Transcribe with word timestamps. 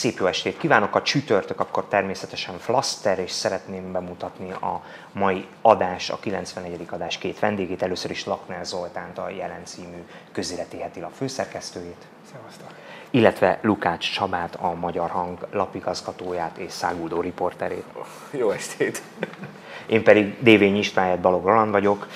Szép 0.00 0.18
jó 0.18 0.26
estét 0.26 0.56
kívánok! 0.56 0.94
A 0.94 1.02
csütörtök 1.02 1.60
akkor 1.60 1.84
természetesen 1.84 2.58
Flaster, 2.58 3.18
és 3.18 3.30
szeretném 3.30 3.92
bemutatni 3.92 4.52
a 4.52 4.82
mai 5.12 5.46
adás, 5.62 6.10
a 6.10 6.18
94. 6.20 6.86
adás 6.90 7.18
két 7.18 7.38
vendégét. 7.38 7.82
Először 7.82 8.10
is 8.10 8.24
Lakner 8.24 8.64
Zoltánt, 8.64 9.18
a 9.18 9.30
Jelen 9.30 9.64
című 9.64 10.04
közéleti 10.32 10.80
heti 10.80 11.00
lap 11.00 11.12
főszerkesztőjét. 11.12 12.06
Szevasztok. 12.32 12.66
Illetve 13.10 13.58
Lukács 13.62 14.12
Csabát, 14.12 14.54
a 14.54 14.74
Magyar 14.74 15.10
Hang 15.10 15.46
lapigazgatóját 15.52 16.58
és 16.58 16.72
száguldó 16.72 17.20
riporterét. 17.20 17.84
Jó 18.30 18.50
estét! 18.50 19.02
Én 19.86 20.02
pedig 20.02 20.42
Dévény 20.42 20.76
István 20.76 21.20
Balog 21.20 21.44
Roland 21.44 21.70
vagyok. 21.70 22.08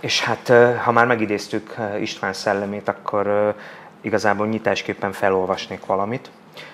És 0.00 0.24
hát, 0.24 0.52
ha 0.82 0.92
már 0.92 1.06
megidéztük 1.06 1.74
István 2.00 2.32
szellemét, 2.32 2.88
akkor 2.88 3.54
igazából 4.00 4.46
nyitásképpen 4.46 5.12
felolvasnék 5.12 5.86
valamit. 5.86 6.30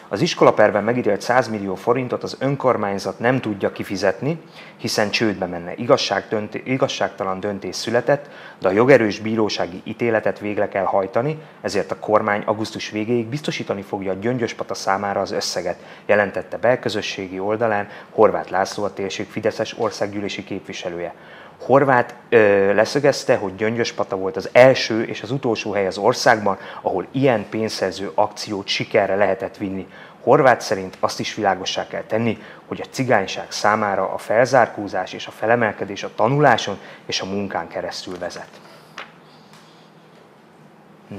Az 0.09 0.20
iskolaperben 0.20 0.84
megítélt 0.84 1.20
100 1.20 1.48
millió 1.48 1.74
forintot 1.74 2.23
az 2.23 2.37
önkormányzat 2.41 3.19
nem 3.19 3.41
tudja 3.41 3.73
kifizetni, 3.73 4.41
hiszen 4.77 5.10
csődbe 5.10 5.46
menne. 5.46 5.74
Igazság 5.74 6.24
dönté, 6.29 6.62
igazságtalan 6.65 7.41
döntés 7.41 7.77
született, 7.77 8.29
de 8.59 8.69
a 8.69 8.73
jogerős 8.73 9.19
bírósági 9.19 9.80
ítéletet 9.84 10.38
végre 10.38 10.69
kell 10.69 10.84
hajtani, 10.84 11.38
ezért 11.60 11.91
a 11.91 11.98
kormány 11.98 12.42
augusztus 12.46 12.91
végéig 12.91 13.27
biztosítani 13.27 13.82
fogja 13.82 14.12
a 14.12 14.16
Gyöngyöspata 14.20 14.74
számára 14.74 15.20
az 15.20 15.30
összeget, 15.30 15.79
jelentette 16.07 16.57
belközösségi 16.57 17.38
oldalán 17.38 17.88
Horváth 18.10 18.51
László 18.51 18.84
a 18.84 18.93
térség 18.93 19.27
Fideszes 19.27 19.79
országgyűlési 19.79 20.45
képviselője. 20.45 21.15
Horváth 21.59 22.15
ö, 22.29 22.74
leszögezte, 22.74 23.37
hogy 23.37 23.54
Gyöngyöspata 23.54 24.16
volt 24.16 24.37
az 24.37 24.49
első 24.52 25.02
és 25.02 25.23
az 25.23 25.30
utolsó 25.30 25.73
hely 25.73 25.87
az 25.87 25.99
országban, 25.99 26.59
ahol 26.82 27.07
ilyen 27.10 27.46
pénzszerző 27.49 28.10
akciót 28.15 28.66
sikerre 28.66 29.15
lehetett 29.15 29.57
vinni. 29.57 29.87
Horváth 30.23 30.62
szerint 30.62 30.96
azt 31.01 31.21
is 31.21 31.34
világossá 31.34 31.87
kell 31.87 32.02
tenni, 32.02 32.38
hogy 32.66 32.80
a 32.80 32.88
cigányság 32.90 33.51
számára 33.51 34.12
a 34.12 34.18
felzárkózás 34.18 35.12
és 35.12 35.27
a 35.27 35.30
felemelkedés 35.30 36.02
a 36.02 36.15
tanuláson 36.15 36.79
és 37.07 37.21
a 37.21 37.27
munkán 37.27 37.68
keresztül 37.68 38.18
vezet. 38.18 38.49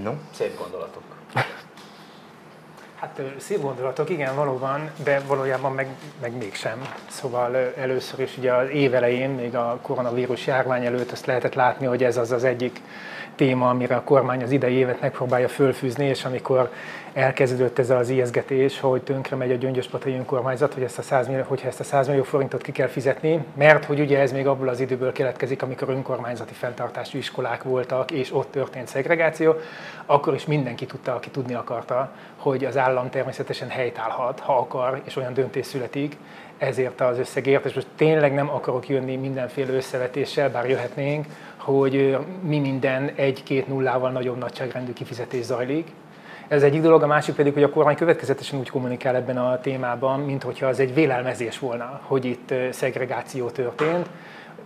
No? 0.04 0.12
Szép 0.34 0.58
gondolatok. 0.58 1.07
Hát 3.00 3.22
szép 3.38 3.62
gondolatok, 3.62 4.10
igen, 4.10 4.36
valóban, 4.36 4.92
de 5.04 5.20
valójában 5.28 5.72
meg, 5.72 5.88
meg 6.22 6.38
mégsem. 6.38 6.82
Szóval 7.08 7.56
először 7.56 8.20
is 8.20 8.38
ugye 8.38 8.54
az 8.54 8.70
évelején, 8.70 9.30
még 9.30 9.56
a 9.56 9.80
koronavírus 9.82 10.48
járvány 10.48 10.86
előtt 10.86 11.12
azt 11.12 11.26
lehetett 11.26 11.54
látni, 11.54 11.86
hogy 11.86 12.04
ez 12.04 12.18
az 12.18 12.32
az 12.32 12.44
egyik 12.44 12.82
téma, 13.38 13.70
amire 13.70 13.96
a 13.96 14.04
kormány 14.04 14.44
az 14.44 14.52
idei 14.52 14.74
évet 14.74 15.02
megpróbálja 15.02 15.48
fölfűzni, 15.48 16.06
és 16.06 16.26
amikor 16.26 16.72
elkezdődött 17.14 17.80
ez 17.80 17.90
az 17.90 18.10
ijeszgetés, 18.10 18.80
hogy 18.80 19.02
tönkre 19.02 19.36
megy 19.36 19.52
a 19.52 19.56
Gyöngyöspatai 19.56 20.14
önkormányzat, 20.14 20.74
hogy 20.74 20.84
ezt 20.84 20.98
a 20.98 21.02
100 21.02 21.28
millió, 21.28 21.44
hogyha 21.48 21.68
ezt 21.68 21.80
a 21.80 21.84
100 21.84 22.08
millió 22.08 22.24
forintot 22.24 22.62
ki 22.62 22.72
kell 22.72 22.88
fizetni, 22.88 23.46
mert 23.54 23.86
hogy 23.86 24.00
ugye 24.00 24.20
ez 24.20 24.32
még 24.32 24.48
abból 24.48 24.68
az 24.68 24.80
időből 24.80 25.12
keletkezik, 25.12 25.62
amikor 25.62 25.90
önkormányzati 25.90 26.54
fenntartású 26.54 27.18
iskolák 27.18 27.64
voltak, 27.64 28.12
és 28.12 28.34
ott 28.34 28.52
történt 28.52 28.88
szegregáció, 28.88 29.56
akkor 30.06 30.34
is 30.34 30.46
mindenki 30.46 30.86
tudta, 30.86 31.16
aki 31.16 31.30
tudni 31.30 31.54
akarta, 31.54 32.12
hogy 32.38 32.66
az 32.66 32.78
állam 32.78 33.10
természetesen 33.10 33.70
helytállhat, 33.70 34.40
ha 34.40 34.58
akar, 34.58 35.02
és 35.04 35.16
olyan 35.16 35.34
döntés 35.34 35.66
születik, 35.66 36.18
ezért 36.58 37.02
az 37.02 37.18
összegért, 37.18 37.66
és 37.66 37.74
most 37.74 37.88
tényleg 37.96 38.34
nem 38.34 38.50
akarok 38.50 38.90
jönni 38.90 39.16
mindenféle 39.16 39.74
összevetéssel, 39.74 40.50
bár 40.50 40.70
jöhetnénk, 40.70 41.26
hogy 41.74 42.18
mi 42.42 42.60
minden 42.60 43.12
egy-két 43.16 43.68
nullával 43.68 44.12
nagyobb 44.12 44.38
nagyságrendű 44.38 44.94
kifizetés 44.94 45.44
zajlik. 45.44 45.88
Ez 46.48 46.64
egyik 46.64 46.82
dolog, 46.82 47.04
a 47.04 47.08
másik 47.08 47.36
pedig, 47.36 47.54
hogy 47.54 47.64
a 47.64 47.70
kormány 47.70 47.96
következetesen 47.96 48.60
úgy 48.60 48.70
kommunikál 48.70 49.16
ebben 49.16 49.38
a 49.38 49.60
témában, 49.60 50.20
mint 50.20 50.44
hogyha 50.44 50.66
az 50.68 50.80
egy 50.80 50.94
vélelmezés 50.94 51.60
volna, 51.60 52.02
hogy 52.04 52.26
itt 52.26 52.54
szegregáció 52.72 53.50
történt, 53.50 54.10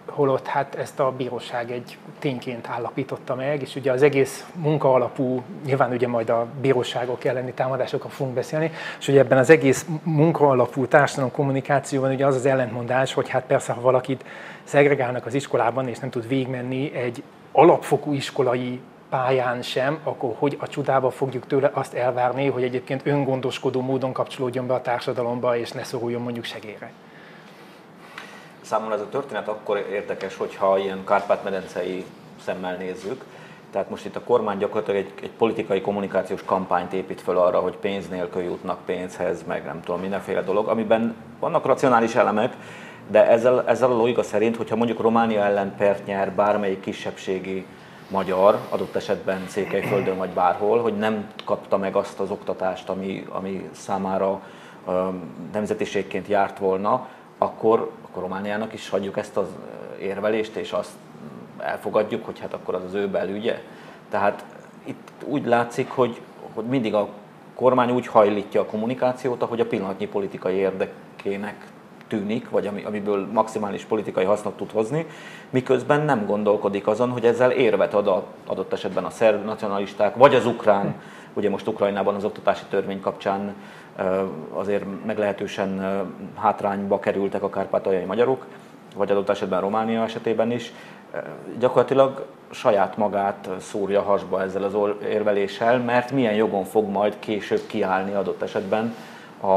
holott 0.06 0.48
hát 0.48 0.76
ezt 0.76 1.00
a 1.00 1.12
bíróság 1.18 1.72
egy 1.72 1.98
tényként 2.20 2.68
állapította 2.68 3.36
meg, 3.36 3.62
és 3.62 3.76
ugye 3.76 3.92
az 3.92 4.02
egész 4.02 4.46
munka 4.56 4.94
alapú, 4.94 5.44
nyilván 5.66 5.92
ugye 5.92 6.08
majd 6.08 6.30
a 6.30 6.48
bíróságok 6.62 7.24
elleni 7.24 7.52
támadásokra 7.52 8.10
fogunk 8.10 8.36
beszélni, 8.36 8.72
és 9.00 9.08
ugye 9.08 9.20
ebben 9.20 9.38
az 9.38 9.50
egész 9.50 9.86
munka 10.04 10.50
alapú 10.50 10.86
társadalom 10.86 11.32
kommunikációban 11.32 12.12
ugye 12.12 12.26
az 12.26 12.36
az 12.36 12.46
ellentmondás, 12.46 13.14
hogy 13.14 13.30
hát 13.30 13.44
persze, 13.44 13.74
ha 13.74 13.82
valakit 13.82 14.26
szegregálnak 14.64 15.26
az 15.26 15.34
iskolában, 15.34 15.88
és 15.88 16.00
nem 16.00 16.10
tud 16.10 16.28
végigmenni 16.28 16.96
egy 16.96 17.24
alapfokú 17.52 18.14
iskolai 18.14 18.80
pályán 19.10 19.62
sem, 19.62 20.00
akkor 20.04 20.36
hogy 20.38 20.58
a 20.60 20.68
csodába 20.68 21.10
fogjuk 21.10 21.48
tőle 21.48 21.72
azt 21.74 21.94
elvárni, 21.94 22.48
hogy 22.48 22.64
egyébként 22.64 23.02
öngondoskodó 23.06 23.82
módon 23.82 24.12
kapcsolódjon 24.12 24.68
be 24.68 24.74
a 24.74 24.82
társadalomba, 24.82 25.58
és 25.58 25.72
ne 25.72 25.84
szoruljon 25.84 26.22
mondjuk 26.22 26.46
segélyre. 26.46 26.92
Számomra 28.72 28.96
ez 28.96 29.02
a 29.02 29.10
történet 29.10 29.48
akkor 29.48 29.78
érdekes, 29.92 30.38
hogyha 30.38 30.78
ilyen 30.78 31.04
kárpát-medencei 31.06 32.06
szemmel 32.44 32.76
nézzük. 32.76 33.24
Tehát 33.72 33.90
most 33.90 34.06
itt 34.06 34.16
a 34.16 34.24
kormány 34.24 34.58
gyakorlatilag 34.58 35.00
egy, 35.00 35.14
egy 35.24 35.32
politikai 35.32 35.82
kommunikációs 35.82 36.44
kampányt 36.46 36.94
épít 36.94 37.22
föl 37.22 37.38
arra, 37.38 37.60
hogy 37.60 37.76
pénz 37.76 38.08
nélkül 38.08 38.42
jutnak 38.42 38.86
pénzhez, 38.86 39.44
meg 39.48 39.66
nem 39.66 39.82
tudom, 39.82 40.02
mindenféle 40.02 40.42
dolog, 40.42 40.68
amiben 40.68 41.16
vannak 41.40 41.66
racionális 41.66 42.16
elemek, 42.16 42.54
de 43.08 43.28
ezzel, 43.28 43.68
ezzel 43.68 43.92
a 43.92 43.96
logika 43.96 44.24
szerint, 44.24 44.56
hogyha 44.56 44.76
mondjuk 44.76 45.00
Románia 45.00 45.44
ellen 45.44 45.76
pert 45.78 46.06
nyer 46.06 46.32
bármelyik 46.32 46.80
kisebbségi 46.80 47.66
magyar, 48.10 48.58
adott 48.70 48.96
esetben 48.96 49.48
Székelyföldön 49.48 50.18
vagy 50.18 50.30
bárhol, 50.30 50.82
hogy 50.82 50.98
nem 50.98 51.32
kapta 51.46 51.78
meg 51.78 51.96
azt 51.96 52.20
az 52.20 52.30
oktatást, 52.30 52.90
ami, 52.90 53.26
ami 53.30 53.70
számára 53.72 54.42
nemzetiségként 55.54 56.28
járt 56.28 56.58
volna, 56.58 57.08
akkor, 57.38 57.92
akkor 58.12 58.24
Romániának 58.24 58.74
is 58.74 58.90
hagyjuk 58.90 59.18
ezt 59.18 59.38
az 59.38 59.48
érvelést, 60.00 60.56
és 60.56 60.72
azt 60.72 60.92
elfogadjuk, 61.58 62.26
hogy 62.26 62.40
hát 62.40 62.54
akkor 62.54 62.76
az 62.76 62.84
az 62.84 62.94
ő 62.94 63.08
belügye. 63.08 63.62
Tehát 64.10 64.46
itt 64.84 65.10
úgy 65.26 65.46
látszik, 65.46 65.90
hogy, 65.90 66.22
hogy 66.54 66.66
mindig 66.66 66.94
a 66.94 67.08
kormány 67.56 67.92
úgy 67.92 68.08
hajlítja 68.08 68.62
a 68.62 68.66
kommunikációt, 68.66 69.42
ahogy 69.42 69.60
a 69.60 69.66
pillanatnyi 69.66 70.08
politikai 70.08 70.56
érdekének 70.56 71.68
tűnik, 72.08 72.50
vagy 72.50 72.68
ami, 72.68 72.84
amiből 72.84 73.28
maximális 73.32 73.84
politikai 73.84 74.26
hasznot 74.26 74.58
tud 74.58 74.72
hozni, 74.72 75.06
miközben 75.50 76.02
nem 76.02 76.26
gondolkodik 76.26 76.88
azon, 76.88 77.10
hogy 77.10 77.26
ezzel 77.26 77.52
érvet 77.52 77.94
ad 77.94 78.08
a, 78.08 78.26
adott 78.46 78.74
esetben 78.74 79.04
a 79.04 79.10
szerb 79.10 79.46
nacionalisták, 79.46 80.16
vagy 80.16 80.36
az 80.36 80.46
ukrán, 80.46 80.96
ugye 81.34 81.50
most 81.50 81.68
Ukrajnában 81.68 82.16
az 82.16 82.24
oktatási 82.24 82.64
törvény 82.70 83.02
kapcsán 83.02 83.56
azért 84.54 84.84
meglehetősen 85.06 86.02
hátrányba 86.36 87.00
kerültek 87.00 87.44
a 87.44 87.50
kárpátaljai 87.50 88.04
magyarok, 88.04 88.46
vagy 88.96 89.12
adott 89.12 89.30
esetben 89.30 89.62
Románia 89.62 90.04
esetében 90.04 90.52
is, 90.52 90.74
gyakorlatilag 91.60 92.26
saját 92.52 92.98
magát 92.98 93.50
szúrja 93.60 94.02
hasba 94.02 94.42
ezzel 94.42 94.64
az 94.64 94.76
érveléssel, 95.10 95.80
mert 95.80 96.12
milyen 96.12 96.34
jogon 96.34 96.64
fog 96.64 96.90
majd 96.90 97.20
később 97.20 97.62
kiállni 97.68 98.14
adott 98.14 98.42
esetben 98.42 98.96
a, 99.42 99.48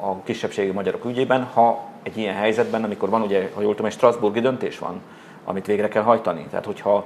a 0.00 0.22
kisebbségi 0.24 0.70
magyarok 0.70 1.04
ügyében, 1.04 1.44
ha 1.44 1.84
egy 2.02 2.16
ilyen 2.16 2.34
helyzetben, 2.34 2.84
amikor 2.84 3.10
van 3.10 3.22
ugye, 3.22 3.50
ha 3.54 3.60
jól 3.60 3.70
tudom, 3.70 3.86
egy 3.86 3.92
Strasburgi 3.92 4.40
döntés 4.40 4.78
van, 4.78 5.00
amit 5.44 5.66
végre 5.66 5.88
kell 5.88 6.02
hajtani. 6.02 6.46
Tehát, 6.50 6.64
hogyha 6.64 7.04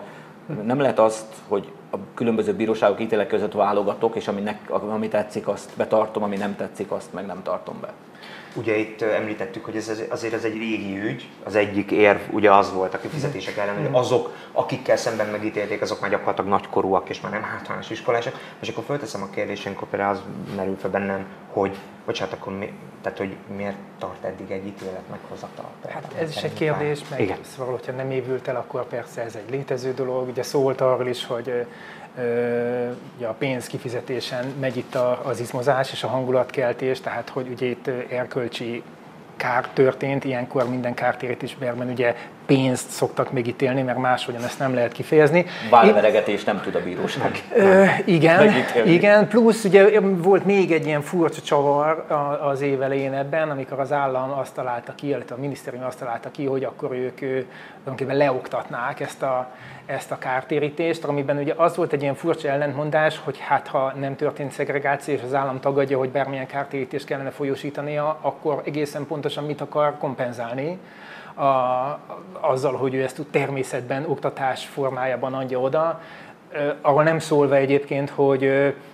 nem 0.62 0.80
lehet 0.80 0.98
azt, 0.98 1.34
hogy 1.48 1.72
a 1.94 1.98
különböző 2.14 2.52
bíróságok 2.54 3.00
ítélek 3.00 3.26
között 3.26 3.52
válogatok, 3.52 4.16
és 4.16 4.28
ami, 4.28 4.40
ne, 4.40 4.56
ami 4.68 5.08
tetszik, 5.08 5.48
azt 5.48 5.70
betartom, 5.76 6.22
ami 6.22 6.36
nem 6.36 6.56
tetszik, 6.56 6.90
azt 6.90 7.12
meg 7.12 7.26
nem 7.26 7.42
tartom 7.42 7.80
be. 7.80 7.92
Ugye 8.56 8.76
itt 8.76 9.02
említettük, 9.02 9.64
hogy 9.64 9.76
ez 9.76 10.02
azért 10.08 10.32
ez 10.32 10.44
egy 10.44 10.52
régi 10.52 10.98
ügy, 10.98 11.28
az 11.44 11.54
egyik 11.54 11.90
érv 11.90 12.20
ugye 12.30 12.52
az 12.52 12.72
volt 12.72 12.94
a 12.94 12.98
kifizetések 12.98 13.56
ellen, 13.56 13.76
hogy 13.76 13.88
azok, 13.92 14.34
akikkel 14.52 14.96
szemben 14.96 15.26
megítélték, 15.28 15.82
azok 15.82 16.00
már 16.00 16.10
gyakorlatilag 16.10 16.50
nagykorúak 16.50 17.08
és 17.08 17.20
már 17.20 17.32
nem 17.32 17.42
hátrányos 17.42 17.90
iskolások. 17.90 18.34
És 18.60 18.68
akkor 18.68 18.84
fölteszem 18.84 19.22
a 19.22 19.30
kérdést, 19.34 19.66
amikor 19.66 19.88
például 19.88 20.14
az 20.14 20.22
merül 20.56 20.76
fel 20.76 20.90
bennem, 20.90 21.26
hogy 21.52 21.76
bocsánat, 22.06 22.34
akkor 22.34 22.58
mi, 22.58 22.72
tehát, 23.02 23.18
hogy 23.18 23.36
miért 23.56 23.76
tart 23.98 24.24
eddig 24.24 24.50
egy 24.50 24.66
ítélet 24.66 25.08
meghozata? 25.10 25.70
Hát 25.88 26.14
ez 26.18 26.30
is 26.30 26.42
egy 26.42 26.52
kérdés, 26.52 27.00
meg 27.10 27.20
Igen. 27.20 27.38
szóval, 27.42 27.72
hogyha 27.72 27.92
nem 27.92 28.10
évült 28.10 28.48
el, 28.48 28.56
akkor 28.56 28.86
persze 28.86 29.22
ez 29.22 29.34
egy 29.34 29.50
létező 29.50 29.94
dolog. 29.94 30.28
Ugye 30.28 30.42
szólt 30.42 30.80
arról 30.80 31.08
is, 31.08 31.26
hogy 31.26 31.66
ugye 33.16 33.26
a 33.26 33.34
pénz 33.38 33.66
kifizetésen 33.66 34.44
megy 34.60 34.76
itt 34.76 34.94
az 35.22 35.40
izmozás 35.40 35.92
és 35.92 36.02
a 36.02 36.08
hangulatkeltés, 36.08 37.00
tehát 37.00 37.28
hogy 37.28 37.48
ugye 37.48 37.66
itt 37.66 37.90
erkölcsi 38.10 38.82
kár 39.36 39.68
történt, 39.68 40.24
ilyenkor 40.24 40.68
minden 40.68 40.94
kártérítésben 40.94 41.90
ugye 41.90 42.14
pénzt 42.46 42.90
szoktak 42.90 43.32
még 43.32 43.46
ítélni, 43.46 43.82
mert 43.82 43.98
máshogyan 43.98 44.44
ezt 44.44 44.58
nem 44.58 44.74
lehet 44.74 44.92
kifejezni. 44.92 45.46
Válveregetés 45.70 46.44
nem 46.44 46.60
tud 46.60 46.74
a 46.74 46.82
bíróság. 46.82 47.42
Ö, 47.56 47.84
igen, 48.04 48.52
igen, 48.84 49.28
plusz 49.28 49.64
ugye 49.64 50.00
volt 50.00 50.44
még 50.44 50.72
egy 50.72 50.86
ilyen 50.86 51.02
furcsa 51.02 51.40
csavar 51.40 52.06
az 52.42 52.60
év 52.60 52.82
elején 52.82 53.12
ebben, 53.12 53.50
amikor 53.50 53.80
az 53.80 53.92
állam 53.92 54.30
azt 54.38 54.54
találta 54.54 54.94
ki, 54.94 55.06
illetve 55.06 55.34
a 55.34 55.38
minisztérium 55.38 55.84
azt 55.84 55.98
találta 55.98 56.30
ki, 56.30 56.44
hogy 56.44 56.64
akkor 56.64 56.92
ők 56.92 57.18
tulajdonképpen 57.18 58.16
leoktatnák 58.16 59.00
ezt 59.00 59.22
a, 59.22 59.50
ezt 59.86 60.10
a 60.10 60.18
kártérítést, 60.18 61.04
amiben 61.04 61.38
ugye 61.38 61.54
az 61.56 61.76
volt 61.76 61.92
egy 61.92 62.02
ilyen 62.02 62.14
furcsa 62.14 62.48
ellentmondás, 62.48 63.20
hogy 63.24 63.38
hát 63.38 63.66
ha 63.66 63.92
nem 64.00 64.16
történt 64.16 64.52
szegregáció, 64.52 65.14
és 65.14 65.20
az 65.24 65.34
állam 65.34 65.60
tagadja, 65.60 65.98
hogy 65.98 66.08
bármilyen 66.08 66.46
kártérítést 66.46 67.06
kellene 67.06 67.30
folyósítania, 67.30 68.18
akkor 68.20 68.62
egészen 68.64 69.06
pontosan 69.06 69.44
mit 69.44 69.60
akar 69.60 69.98
kompenzálni 69.98 70.78
a, 71.34 71.98
azzal, 72.40 72.72
hogy 72.76 72.94
ő 72.94 73.02
ezt 73.02 73.20
természetben, 73.30 74.04
oktatás 74.08 74.66
formájában 74.66 75.34
adja 75.34 75.60
oda. 75.60 76.00
Arról 76.80 77.02
nem 77.02 77.18
szólva 77.18 77.54
egyébként, 77.54 78.10
hogy 78.10 78.44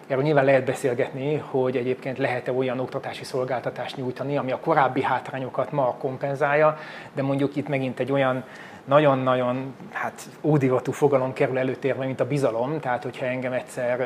erről 0.06 0.22
nyilván 0.22 0.44
lehet 0.44 0.64
beszélgetni, 0.64 1.36
hogy 1.36 1.76
egyébként 1.76 2.18
lehet-e 2.18 2.52
olyan 2.52 2.80
oktatási 2.80 3.24
szolgáltatást 3.24 3.96
nyújtani, 3.96 4.36
ami 4.36 4.52
a 4.52 4.58
korábbi 4.60 5.02
hátrányokat 5.02 5.72
ma 5.72 5.94
kompenzálja, 5.98 6.78
de 7.12 7.22
mondjuk 7.22 7.56
itt 7.56 7.68
megint 7.68 8.00
egy 8.00 8.12
olyan 8.12 8.44
nagyon-nagyon 8.90 9.74
hát, 9.90 10.28
ódivatú 10.42 10.92
fogalom 10.92 11.32
kerül 11.32 11.58
előtérbe, 11.58 12.04
mint 12.04 12.20
a 12.20 12.26
bizalom. 12.26 12.80
Tehát, 12.80 13.02
hogyha 13.02 13.26
engem 13.26 13.52
egyszer 13.52 13.98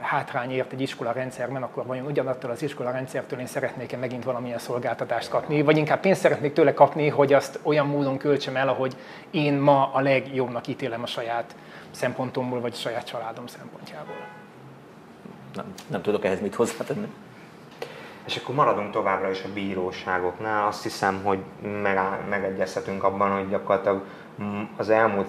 hátrány 0.00 0.50
ért 0.50 0.72
egy 0.72 0.80
iskola 0.80 1.12
rendszerben, 1.12 1.62
akkor 1.62 1.86
vajon 1.86 2.06
ugyanattól 2.06 2.50
az 2.50 2.62
iskola 2.62 2.90
rendszertől 2.90 3.38
én 3.38 3.46
szeretnék-e 3.46 3.96
megint 3.96 4.24
valamilyen 4.24 4.58
szolgáltatást 4.58 5.28
kapni, 5.28 5.62
vagy 5.62 5.76
inkább 5.76 6.00
pénzt 6.00 6.20
szeretnék 6.20 6.52
tőle 6.52 6.74
kapni, 6.74 7.08
hogy 7.08 7.32
azt 7.32 7.58
olyan 7.62 7.86
módon 7.86 8.18
költsem 8.18 8.56
el, 8.56 8.68
ahogy 8.68 8.96
én 9.30 9.54
ma 9.54 9.90
a 9.92 10.00
legjobbnak 10.00 10.66
ítélem 10.66 11.02
a 11.02 11.06
saját 11.06 11.54
szempontomból, 11.90 12.60
vagy 12.60 12.72
a 12.72 12.78
saját 12.80 13.06
családom 13.06 13.46
szempontjából. 13.46 14.16
Nem, 15.54 15.74
nem 15.86 16.02
tudok 16.02 16.24
ehhez 16.24 16.40
mit 16.40 16.54
hozzátenni. 16.54 17.08
És 18.26 18.36
akkor 18.36 18.54
maradunk 18.54 18.90
továbbra 18.90 19.30
is 19.30 19.42
a 19.42 19.52
bíróságoknál. 19.54 20.66
Azt 20.66 20.82
hiszem, 20.82 21.20
hogy 21.24 21.38
megegyezhetünk 22.28 23.04
abban, 23.04 23.30
hogy 23.30 23.48
gyakorlatilag 23.48 24.02
az 24.76 24.90
elmúlt 24.90 25.28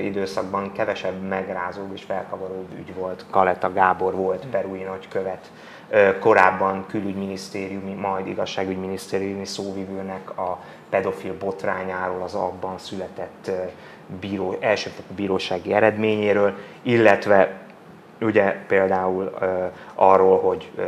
időszakban 0.00 0.72
kevesebb 0.72 1.22
megrázó 1.28 1.82
és 1.92 2.02
felkavaró 2.02 2.66
ügy 2.78 2.94
volt. 2.94 3.24
Kaleta 3.30 3.72
Gábor 3.72 4.14
volt 4.14 4.46
perui 4.46 4.82
nagykövet, 4.82 5.50
korábban 6.20 6.86
külügyminisztériumi, 6.88 7.92
majd 7.92 8.26
igazságügyminisztériumi 8.26 9.44
szóvivőnek 9.44 10.38
a 10.38 10.58
pedofil 10.90 11.36
botrányáról, 11.38 12.22
az 12.22 12.34
abban 12.34 12.78
született 12.78 13.50
bíró, 14.20 14.56
elsőfokú 14.60 15.14
bírósági 15.14 15.72
eredményéről, 15.72 16.54
illetve 16.82 17.60
ugye 18.20 18.56
például 18.66 19.34
uh, 19.40 19.72
arról, 19.94 20.40
hogy 20.40 20.70
uh, 20.76 20.84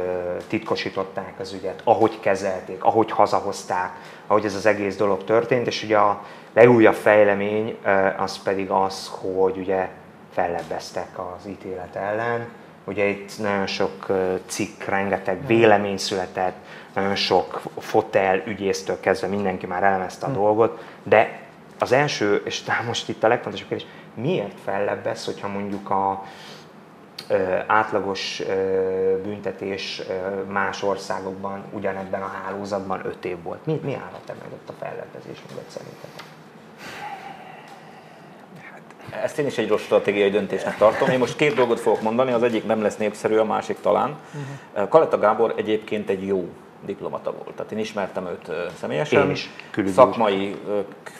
titkosították 0.49 1.35
az 1.39 1.53
ügyet, 1.53 1.81
ahogy 1.85 2.21
kezelték, 2.21 2.85
ahogy 2.85 3.11
hazahozták, 3.11 3.91
ahogy 4.27 4.45
ez 4.45 4.55
az 4.55 4.67
egész 4.67 4.97
dolog 4.97 5.25
történt, 5.25 5.67
és 5.67 5.83
ugye 5.83 5.99
a 5.99 6.23
legújabb 6.53 6.95
fejlemény 6.95 7.77
az 8.17 8.43
pedig 8.43 8.71
az, 8.71 9.11
hogy 9.21 9.57
ugye 9.57 9.89
fellebbeztek 10.33 11.19
az 11.19 11.47
ítélet 11.47 11.97
ellen. 11.97 12.49
Ugye 12.85 13.05
itt 13.05 13.39
nagyon 13.39 13.67
sok 13.67 14.07
cikk, 14.47 14.83
rengeteg 14.83 15.47
vélemény 15.47 15.97
született, 15.97 16.57
nagyon 16.95 17.15
sok 17.15 17.63
fotel 17.79 18.43
ügyésztől 18.47 19.01
kezdve 19.01 19.27
mindenki 19.27 19.67
már 19.67 19.83
elemezte 19.83 20.27
a 20.27 20.29
hmm. 20.29 20.39
dolgot, 20.39 20.85
de 21.03 21.41
az 21.79 21.93
első, 21.93 22.43
és 22.45 22.63
most 22.87 23.09
itt 23.09 23.25
a 23.25 23.29
legfontosabb 23.29 23.69
kérdés, 23.69 23.89
miért 24.15 24.61
fellebbez, 24.65 25.25
hogyha 25.25 25.49
mondjuk 25.49 25.91
a, 25.91 26.25
átlagos 27.67 28.43
büntetés 29.23 30.03
más 30.49 30.83
országokban 30.83 31.65
ugyanebben 31.71 32.23
a 32.23 32.33
hálózatban 32.45 33.07
5 33.07 33.25
év 33.25 33.43
volt. 33.43 33.67
Mi, 33.67 33.81
mi 33.83 33.95
állhat 33.95 34.29
-e 34.29 34.35
a 34.67 34.73
fellebbezés 34.79 35.43
mögött 35.49 35.71
szerinted? 35.71 36.32
Ezt 39.23 39.39
én 39.39 39.47
is 39.47 39.59
egy 39.59 39.69
rossz 39.69 39.83
stratégiai 39.83 40.31
döntésnek 40.31 40.77
tartom. 40.77 41.09
Én 41.09 41.19
most 41.19 41.37
két 41.37 41.55
dolgot 41.55 41.81
fogok 41.81 42.03
mondani, 42.03 42.33
az 42.33 42.43
egyik 42.43 42.67
nem 42.67 42.83
lesz 42.83 42.97
népszerű, 42.97 43.37
a 43.37 43.45
másik 43.45 43.81
talán. 43.81 44.17
Uh-huh. 44.75 44.89
Kaleta 44.89 45.19
Gábor 45.19 45.55
egyébként 45.57 46.11
egy 46.11 46.27
jó 46.27 46.49
diplomata 46.85 47.33
volt. 47.33 47.57
Tehát 47.57 47.73
én 47.73 47.79
ismertem 47.79 48.27
őt 48.27 48.51
személyesen. 48.79 49.25
Én 49.25 49.31
is. 49.31 49.51
Szakmai 49.87 50.57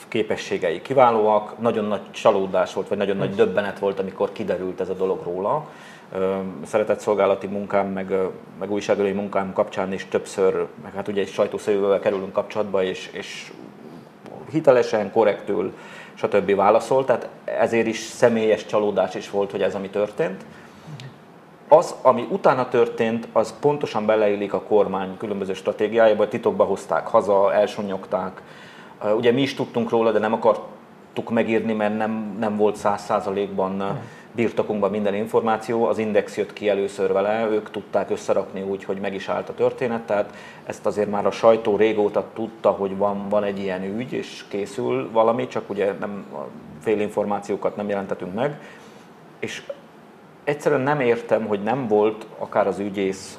képességei 0.09 0.83
kiválóak, 0.83 1.59
nagyon 1.59 1.85
nagy 1.85 2.11
csalódás 2.11 2.75
volt, 2.75 2.89
vagy 2.89 2.99
nagyon 2.99 3.17
nagy 3.17 3.35
döbbenet 3.35 3.79
volt, 3.79 3.99
amikor 3.99 4.33
kiderült 4.33 4.81
ez 4.81 4.89
a 4.89 4.95
dolog 4.95 5.23
róla 5.25 5.67
szeretett 6.65 7.01
szolgálati 7.01 7.47
munkám, 7.47 7.87
meg, 7.87 8.15
meg 8.59 8.71
újságírói 8.71 9.13
munkám 9.13 9.53
kapcsán 9.53 9.93
is 9.93 10.07
többször, 10.09 10.67
meg 10.83 10.95
hát 10.95 11.09
ugye 11.09 11.21
egy 11.21 11.29
sajtószövővel 11.29 12.01
kerülünk 12.01 12.33
kapcsolatba, 12.33 12.83
és, 12.83 13.11
és 13.13 13.53
hitelesen, 14.51 15.13
korrektül, 15.13 15.73
stb. 16.15 16.55
válaszolt, 16.55 17.07
tehát 17.07 17.29
ezért 17.45 17.87
is 17.87 17.99
személyes 17.99 18.67
csalódás 18.67 19.15
is 19.15 19.31
volt, 19.31 19.51
hogy 19.51 19.63
ez 19.63 19.75
ami 19.75 19.89
történt. 19.89 20.45
Az, 21.69 21.95
ami 22.03 22.27
utána 22.31 22.69
történt, 22.69 23.29
az 23.33 23.55
pontosan 23.61 24.07
beleillik 24.07 24.53
a 24.53 24.63
kormány 24.63 25.17
különböző 25.17 25.55
stratégiájába, 25.55 26.29
titokba 26.29 26.65
hozták 26.65 27.07
haza, 27.07 27.53
elsonyogták. 27.55 28.43
Ugye 29.17 29.33
mi 29.33 29.43
is 29.43 29.55
tudtunk 29.55 29.91
róla, 29.91 30.13
de 30.13 30.19
nem 30.19 30.33
akartuk 30.33 31.31
megírni, 31.31 31.73
mert 31.73 31.97
nem, 31.97 32.37
nem 32.39 32.57
volt 32.57 32.77
száz 32.77 33.03
százalékban 33.03 34.01
birtokunkban 34.35 34.91
minden 34.91 35.15
információ, 35.15 35.85
az 35.85 35.99
Index 35.99 36.37
jött 36.37 36.53
ki 36.53 36.69
először 36.69 37.13
vele, 37.13 37.49
ők 37.51 37.71
tudták 37.71 38.11
összerakni 38.11 38.63
úgy, 38.63 38.85
hogy 38.85 38.99
meg 39.01 39.15
is 39.15 39.29
állt 39.29 39.49
a 39.49 39.55
történet, 39.55 40.03
tehát 40.03 40.35
ezt 40.65 40.87
azért 40.87 41.11
már 41.11 41.27
a 41.27 41.31
sajtó 41.31 41.77
régóta 41.77 42.25
tudta, 42.35 42.71
hogy 42.71 42.97
van, 42.97 43.29
van 43.29 43.45
egy 43.45 43.59
ilyen 43.59 43.85
ügy, 43.85 44.13
és 44.13 44.45
készül 44.49 45.11
valami, 45.13 45.47
csak 45.47 45.71
ugye 45.71 45.93
nem, 46.01 46.25
fél 46.81 47.01
információkat 47.01 47.77
nem 47.77 47.89
jelentetünk 47.89 48.35
meg, 48.35 48.61
és 49.39 49.63
egyszerűen 50.45 50.81
nem 50.81 51.01
értem, 51.01 51.47
hogy 51.47 51.63
nem 51.63 51.89
volt 51.89 52.27
akár 52.39 52.67
az 52.67 52.79
ügyész, 52.79 53.39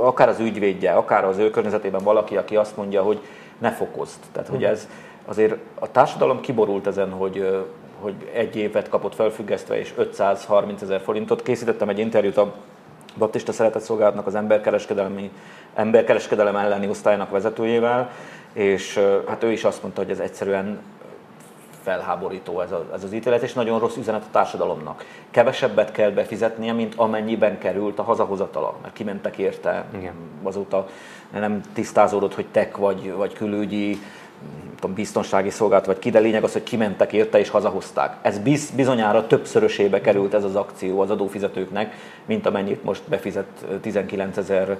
akár 0.00 0.28
az 0.28 0.38
ügyvédje, 0.38 0.92
akár 0.92 1.24
az 1.24 1.38
ő 1.38 1.50
környezetében 1.50 2.04
valaki, 2.04 2.36
aki 2.36 2.56
azt 2.56 2.76
mondja, 2.76 3.02
hogy 3.02 3.20
ne 3.58 3.70
fokozd. 3.70 4.18
Tehát, 4.32 4.48
hogy 4.48 4.60
mhm. 4.60 4.70
ez 4.70 4.88
azért 5.24 5.56
a 5.78 5.90
társadalom 5.90 6.40
kiborult 6.40 6.86
ezen, 6.86 7.10
hogy 7.10 7.64
hogy 8.00 8.30
egy 8.32 8.56
évet 8.56 8.88
kapott 8.88 9.14
felfüggesztve 9.14 9.78
és 9.78 9.92
530 9.96 10.82
ezer 10.82 11.00
forintot. 11.00 11.42
Készítettem 11.42 11.88
egy 11.88 11.98
interjút 11.98 12.36
a 12.36 12.54
Baptista 13.18 13.52
Szeretett 13.52 13.82
Szolgálatnak 13.82 14.26
az 14.26 14.34
emberkereskedelmi, 14.34 15.30
emberkereskedelem 15.74 16.56
elleni 16.56 16.88
osztálynak 16.88 17.30
vezetőjével, 17.30 18.10
és 18.52 19.00
hát 19.28 19.42
ő 19.42 19.52
is 19.52 19.64
azt 19.64 19.82
mondta, 19.82 20.02
hogy 20.02 20.10
ez 20.10 20.18
egyszerűen 20.18 20.80
felháborító 21.82 22.60
ez, 22.60 22.72
a, 22.72 22.86
ez 22.94 23.04
az 23.04 23.12
ítélet, 23.12 23.42
és 23.42 23.52
nagyon 23.52 23.78
rossz 23.78 23.96
üzenet 23.96 24.22
a 24.22 24.30
társadalomnak. 24.30 25.04
Kevesebbet 25.30 25.92
kell 25.92 26.10
befizetnie, 26.10 26.72
mint 26.72 26.94
amennyiben 26.96 27.58
került 27.58 27.98
a 27.98 28.02
hazahozatala, 28.02 28.74
mert 28.82 28.94
kimentek 28.94 29.36
érte, 29.36 29.84
Igen. 29.94 30.14
azóta 30.42 30.88
nem 31.32 31.60
tisztázódott, 31.72 32.34
hogy 32.34 32.46
tek 32.46 32.76
vagy, 32.76 33.12
vagy 33.12 33.32
külügyi, 33.32 33.98
tudom, 34.80 34.94
biztonsági 34.94 35.50
szolgálat 35.50 35.86
vagy 35.86 35.98
ki, 35.98 36.10
de 36.10 36.18
lényeg 36.18 36.44
az, 36.44 36.52
hogy 36.52 36.62
kimentek 36.62 37.12
érte 37.12 37.38
és 37.38 37.48
hazahozták. 37.48 38.16
Ez 38.22 38.38
biz, 38.38 38.70
bizonyára 38.70 39.26
többszörösébe 39.26 40.00
került 40.00 40.34
ez 40.34 40.44
az 40.44 40.56
akció 40.56 41.00
az 41.00 41.10
adófizetőknek, 41.10 41.94
mint 42.24 42.46
amennyit 42.46 42.84
most 42.84 43.02
befizet 43.08 43.46
19 43.80 44.36
ezer 44.36 44.76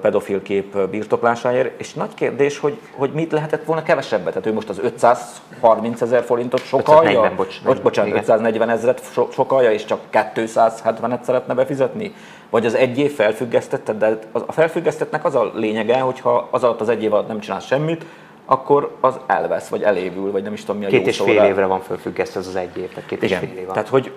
pedofil 0.00 0.42
kép 0.42 0.78
birtoklásáért, 0.88 1.80
és 1.80 1.94
nagy 1.94 2.14
kérdés, 2.14 2.58
hogy, 2.58 2.78
hogy 2.96 3.10
mit 3.12 3.32
lehetett 3.32 3.64
volna 3.64 3.82
kevesebbet. 3.82 4.32
Tehát 4.32 4.46
ő 4.46 4.52
most 4.52 4.68
az 4.68 4.78
530 4.82 6.00
ezer 6.00 6.22
forintot 6.22 6.64
sokalja, 6.64 7.00
540, 7.00 7.36
bocs, 7.36 7.62
bocs, 7.64 7.80
bocsánat, 7.80 8.10
igen. 8.10 8.22
540 8.22 8.70
ezeret 8.70 9.02
so, 9.12 9.28
sokalja, 9.32 9.72
és 9.72 9.84
csak 9.84 10.00
270-et 10.12 11.22
szeretne 11.22 11.54
befizetni? 11.54 12.14
Vagy 12.50 12.66
az 12.66 12.74
egy 12.74 12.98
év 12.98 13.14
felfüggesztette, 13.14 13.92
de 13.92 14.18
a 14.32 14.52
felfüggesztetnek 14.52 15.24
az 15.24 15.34
a 15.34 15.50
lényege, 15.54 15.98
hogyha 15.98 16.48
az 16.50 16.64
alatt 16.64 16.80
az 16.80 16.88
egy 16.88 17.02
év 17.02 17.12
alatt 17.12 17.28
nem 17.28 17.40
csinál 17.40 17.60
semmit, 17.60 18.04
akkor 18.44 18.96
az 19.00 19.20
elvesz, 19.26 19.68
vagy 19.68 19.82
elévül, 19.82 20.32
vagy 20.32 20.42
nem 20.42 20.52
is 20.52 20.60
tudom 20.60 20.78
mi 20.78 20.86
a 20.86 20.88
Két 20.88 21.06
és 21.06 21.20
fél 21.20 21.42
évre 21.42 21.66
van 21.66 21.80
fölfüggesztve 21.80 22.40
az 22.40 22.46
az 22.46 22.56
egy 22.56 22.76
év, 22.76 22.88
tehát 22.88 23.08
két 23.08 23.22
Igen. 23.22 23.42
és 23.42 23.48
fél 23.48 23.58
év 23.58 23.64
van. 23.64 23.74
Tehát, 23.74 23.88
hogy 23.88 24.12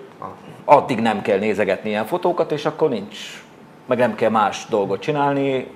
addig 0.64 1.00
nem 1.00 1.22
kell 1.22 1.38
nézegetni 1.38 1.88
ilyen 1.88 2.06
fotókat, 2.06 2.52
és 2.52 2.66
akkor 2.66 2.88
nincs, 2.88 3.42
meg 3.86 3.98
nem 3.98 4.14
kell 4.14 4.30
más 4.30 4.66
dolgot 4.68 5.00
csinálni, 5.00 5.66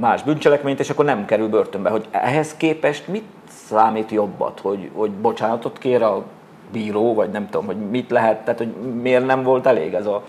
más 0.00 0.22
bűncselekményt, 0.22 0.80
és 0.80 0.90
akkor 0.90 1.04
nem 1.04 1.24
kerül 1.24 1.48
börtönbe. 1.48 1.90
Hogy 1.90 2.06
ehhez 2.10 2.56
képest 2.56 3.08
mit 3.08 3.24
számít 3.68 4.10
jobbat, 4.10 4.60
hogy, 4.60 4.90
hogy 4.94 5.10
bocsánatot 5.10 5.78
kér 5.78 6.02
a 6.02 6.24
bíró, 6.72 7.14
vagy 7.14 7.30
nem 7.30 7.48
tudom, 7.48 7.66
hogy 7.66 7.76
mit 7.76 8.10
lehet, 8.10 8.44
tehát 8.44 8.58
hogy 8.58 8.72
miért 9.02 9.26
nem 9.26 9.42
volt 9.42 9.66
elég 9.66 9.94
ez, 9.94 10.06
a, 10.06 10.24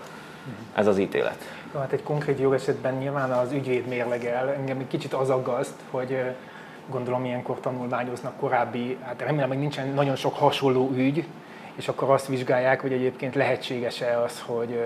ez 0.74 0.86
az 0.86 0.98
ítélet? 0.98 1.36
Hát 1.78 1.92
egy 1.92 2.02
konkrét 2.02 2.40
jogesetben 2.40 2.94
nyilván 2.94 3.30
az 3.30 3.52
ügyvéd 3.52 3.86
mérlegel. 3.86 4.48
Engem 4.48 4.78
egy 4.78 4.88
kicsit 4.88 5.12
az 5.12 5.30
aggaszt, 5.30 5.74
hogy 5.90 6.16
gondolom 6.90 7.24
ilyenkor 7.24 7.60
tanulmányoznak 7.60 8.36
korábbi, 8.36 8.98
hát 9.02 9.20
remélem, 9.22 9.48
hogy 9.48 9.58
nincsen 9.58 9.88
nagyon 9.88 10.16
sok 10.16 10.34
hasonló 10.34 10.90
ügy, 10.94 11.26
és 11.74 11.88
akkor 11.88 12.10
azt 12.10 12.26
vizsgálják, 12.26 12.80
hogy 12.80 12.92
egyébként 12.92 13.34
lehetséges-e 13.34 14.20
az, 14.22 14.40
hogy 14.46 14.80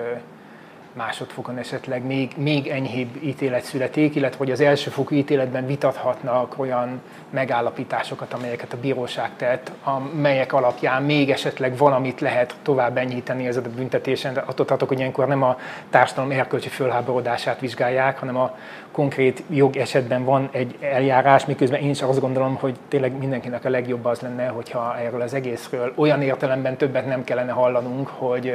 másodfokon 0.93 1.59
esetleg 1.59 2.05
még, 2.05 2.33
még 2.37 2.67
enyhébb 2.67 3.09
ítélet 3.23 3.63
születik, 3.63 4.15
illetve 4.15 4.39
hogy 4.39 4.51
az 4.51 4.61
elsőfokú 4.61 5.15
ítéletben 5.15 5.67
vitathatnak 5.67 6.59
olyan 6.59 7.01
megállapításokat, 7.31 8.33
amelyeket 8.33 8.73
a 8.73 8.77
bíróság 8.81 9.31
tett, 9.37 9.71
amelyek 9.83 10.53
alapján 10.53 11.03
még 11.03 11.31
esetleg 11.31 11.77
valamit 11.77 12.21
lehet 12.21 12.55
tovább 12.63 12.97
enyhíteni 12.97 13.47
ez 13.47 13.57
a 13.57 13.63
büntetésen. 13.77 14.37
Attól 14.37 14.67
tartok, 14.67 14.89
hogy 14.89 14.99
ilyenkor 14.99 15.27
nem 15.27 15.43
a 15.43 15.59
társadalom 15.91 16.31
erkölcsi 16.31 16.69
fölháborodását 16.69 17.61
vizsgálják, 17.61 18.19
hanem 18.19 18.37
a 18.37 18.57
konkrét 18.91 19.43
jog 19.51 19.77
esetben 19.77 20.25
van 20.25 20.49
egy 20.53 20.77
eljárás, 20.81 21.47
miközben 21.47 21.81
én 21.81 21.91
is 21.91 22.03
azt 22.03 22.21
gondolom, 22.21 22.57
hogy 22.57 22.77
tényleg 22.89 23.19
mindenkinek 23.19 23.65
a 23.65 23.71
legjobb 23.71 24.05
az 24.05 24.21
lenne, 24.21 24.47
hogyha 24.47 24.99
erről 24.99 25.21
az 25.21 25.35
egészről 25.35 25.93
olyan 25.97 26.23
értelemben 26.23 26.77
többet 26.77 27.07
nem 27.07 27.25
kellene 27.25 27.53
hallanunk, 27.53 28.09
hogy 28.09 28.55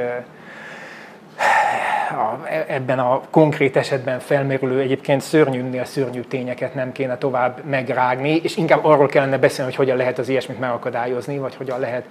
a, 2.10 2.46
ebben 2.66 2.98
a 2.98 3.20
konkrét 3.30 3.76
esetben 3.76 4.18
felmerülő 4.18 4.80
egyébként 4.80 5.20
szörnyűnél 5.20 5.84
szörnyű 5.84 6.20
tényeket 6.20 6.74
nem 6.74 6.92
kéne 6.92 7.18
tovább 7.18 7.64
megrágni, 7.64 8.40
és 8.42 8.56
inkább 8.56 8.84
arról 8.84 9.06
kellene 9.06 9.38
beszélni, 9.38 9.70
hogy 9.70 9.84
hogyan 9.84 9.96
lehet 9.96 10.18
az 10.18 10.28
ilyesmit 10.28 10.58
megakadályozni, 10.58 11.38
vagy 11.38 11.54
hogyan 11.54 11.80
lehet 11.80 12.04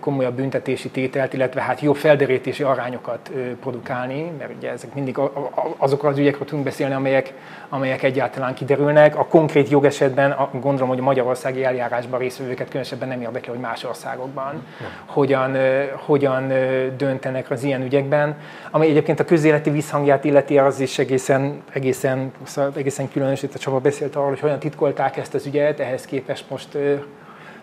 komolyabb 0.00 0.34
büntetési 0.34 0.90
tételt, 0.90 1.32
illetve 1.32 1.60
hát 1.60 1.80
jobb 1.80 1.96
felderítési 1.96 2.62
arányokat 2.62 3.30
produkálni, 3.60 4.32
mert 4.38 4.50
ugye 4.56 4.70
ezek 4.70 4.94
mindig 4.94 5.18
azokról 5.76 6.10
az 6.10 6.18
ügyekről 6.18 6.46
tudunk 6.46 6.64
beszélni, 6.64 6.94
amelyek, 6.94 7.32
amelyek 7.68 8.02
egyáltalán 8.02 8.54
kiderülnek. 8.54 9.16
A 9.16 9.26
konkrét 9.26 9.68
jogesetben 9.68 10.36
gondolom, 10.52 10.88
hogy 10.88 10.98
a 10.98 11.02
magyarországi 11.02 11.64
eljárásban 11.64 12.18
részvevőket 12.18 12.66
különösebben 12.66 13.08
nem 13.08 13.20
érdekli, 13.20 13.50
hogy 13.50 13.60
más 13.60 13.84
országokban 13.84 14.66
hogyan, 15.06 15.56
hogyan 16.06 16.52
döntenek 16.96 17.50
az 17.50 17.62
ilyen 17.62 17.82
ügyekben. 17.82 18.36
Ami 18.70 18.83
egyébként 18.88 19.20
a 19.20 19.24
közéleti 19.24 19.70
visszhangját 19.70 20.24
illeti, 20.24 20.58
az 20.58 20.80
is 20.80 20.98
egészen, 20.98 21.62
egészen, 21.72 22.32
egészen 22.74 23.10
különös. 23.10 23.42
Itt 23.42 23.54
a 23.54 23.58
Csaba 23.58 23.78
beszélt 23.78 24.16
arról, 24.16 24.28
hogy 24.28 24.40
hogyan 24.40 24.58
titkolták 24.58 25.16
ezt 25.16 25.34
az 25.34 25.46
ügyet, 25.46 25.80
ehhez 25.80 26.04
képest 26.04 26.50
most 26.50 26.78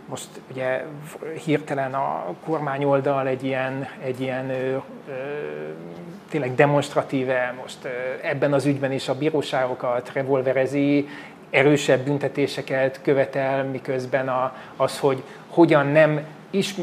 most 0.05 0.27
ugye 0.51 0.83
hirtelen 1.45 1.93
a 1.93 2.35
kormányoldal 2.45 3.27
egy 3.27 3.43
ilyen, 3.43 3.87
egy 4.03 4.21
ilyen 4.21 4.49
ö, 4.49 4.53
ö, 4.53 4.79
tényleg 6.29 6.55
demonstratíve 6.55 7.55
most 7.61 7.77
ö, 7.83 7.87
ebben 8.21 8.53
az 8.53 8.65
ügyben 8.65 8.91
is 8.91 9.09
a 9.09 9.17
bíróságokat 9.17 10.11
revolverezi, 10.13 11.07
erősebb 11.49 11.99
büntetéseket 11.99 13.01
követel, 13.01 13.63
miközben 13.63 14.29
a, 14.29 14.55
az, 14.75 14.99
hogy 14.99 15.23
hogyan 15.47 15.87
nem 15.87 16.21
is, 16.49 16.75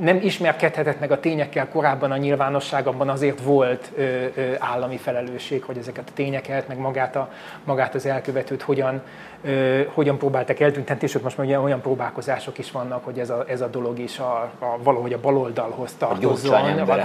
nem 0.00 0.20
ismerkedhetett 0.22 1.00
meg 1.00 1.10
a 1.10 1.20
tényekkel 1.20 1.68
korábban 1.68 2.10
a 2.10 2.16
nyilvánosság, 2.16 2.86
abban 2.86 3.08
azért 3.08 3.40
volt 3.42 3.90
ö, 3.96 4.02
ö, 4.34 4.52
állami 4.58 4.96
felelősség, 4.96 5.62
hogy 5.62 5.76
ezeket 5.78 6.08
a 6.08 6.12
tényeket, 6.14 6.68
meg 6.68 6.78
magát, 6.78 7.16
a, 7.16 7.32
magát 7.64 7.94
az 7.94 8.06
elkövetőt 8.06 8.62
hogyan, 8.62 9.02
hogyan 9.94 10.18
próbáltak 10.18 10.60
eltüntetni, 10.60 11.08
ott 11.16 11.22
most 11.22 11.38
már 11.38 11.58
olyan 11.58 11.80
próbálkozások 11.80 12.58
is 12.58 12.70
vannak, 12.70 13.04
hogy 13.04 13.18
ez 13.18 13.30
a, 13.30 13.44
ez 13.46 13.60
a 13.60 13.66
dolog 13.66 13.98
is 13.98 14.18
a, 14.18 14.50
a, 14.58 14.78
valahogy 14.82 15.12
a 15.12 15.18
baloldalhoz 15.20 15.94
tartozzon. 15.98 16.60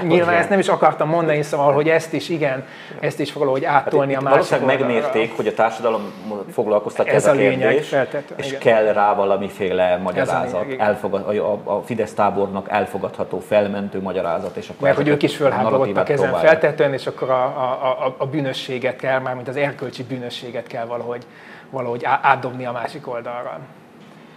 Nyilván 0.07 0.35
ezt 0.35 0.49
nem 0.49 0.59
is 0.59 0.67
akartam 0.67 1.09
mondani, 1.09 1.41
szóval, 1.41 1.73
hogy 1.73 1.89
ezt 1.89 2.13
is, 2.13 2.29
igen, 2.29 2.65
ezt 2.99 3.19
is 3.19 3.33
valahogy 3.33 3.65
áttolni 3.65 4.13
hát, 4.13 4.21
a 4.21 4.25
másik 4.25 4.49
Valószínűleg 4.49 4.79
megmérték, 4.79 5.35
hogy 5.35 5.47
a 5.47 5.53
társadalom 5.53 6.13
foglalkoztatja 6.51 7.13
ez, 7.13 7.25
ez 7.25 7.27
a, 7.27 7.31
a 7.31 7.35
lényeg, 7.35 7.69
kérdés, 7.69 7.87
feltett, 7.87 8.33
és 8.35 8.47
igen. 8.47 8.59
kell 8.59 8.93
rá 8.93 9.13
valamiféle 9.13 9.97
magyarázat. 9.97 10.61
A, 10.61 10.83
Elfogad, 10.83 11.37
a, 11.37 11.61
a 11.63 11.81
Fidesz 11.81 12.13
tábornak 12.13 12.69
elfogadható, 12.69 13.39
felmentő 13.39 14.01
magyarázat. 14.01 14.55
És 14.55 14.69
akkor 14.69 14.81
Mert 14.81 14.95
hogy 14.95 15.07
ők 15.07 15.23
is 15.23 15.35
fölháborodtak 15.35 16.09
ezen 16.09 16.33
feltetően, 16.33 16.93
és 16.93 17.07
akkor 17.07 17.29
a, 17.29 17.43
a, 17.43 18.05
a, 18.05 18.15
a 18.17 18.25
bűnösséget 18.25 18.95
kell, 18.95 19.19
mármint 19.19 19.47
az 19.47 19.55
erkölcsi 19.55 20.03
bűnösséget 20.03 20.67
kell 20.67 20.85
valahogy 20.85 21.25
valahogy 21.69 22.05
átdobni 22.05 22.65
a 22.65 22.71
másik 22.71 23.07
oldalra. 23.07 23.59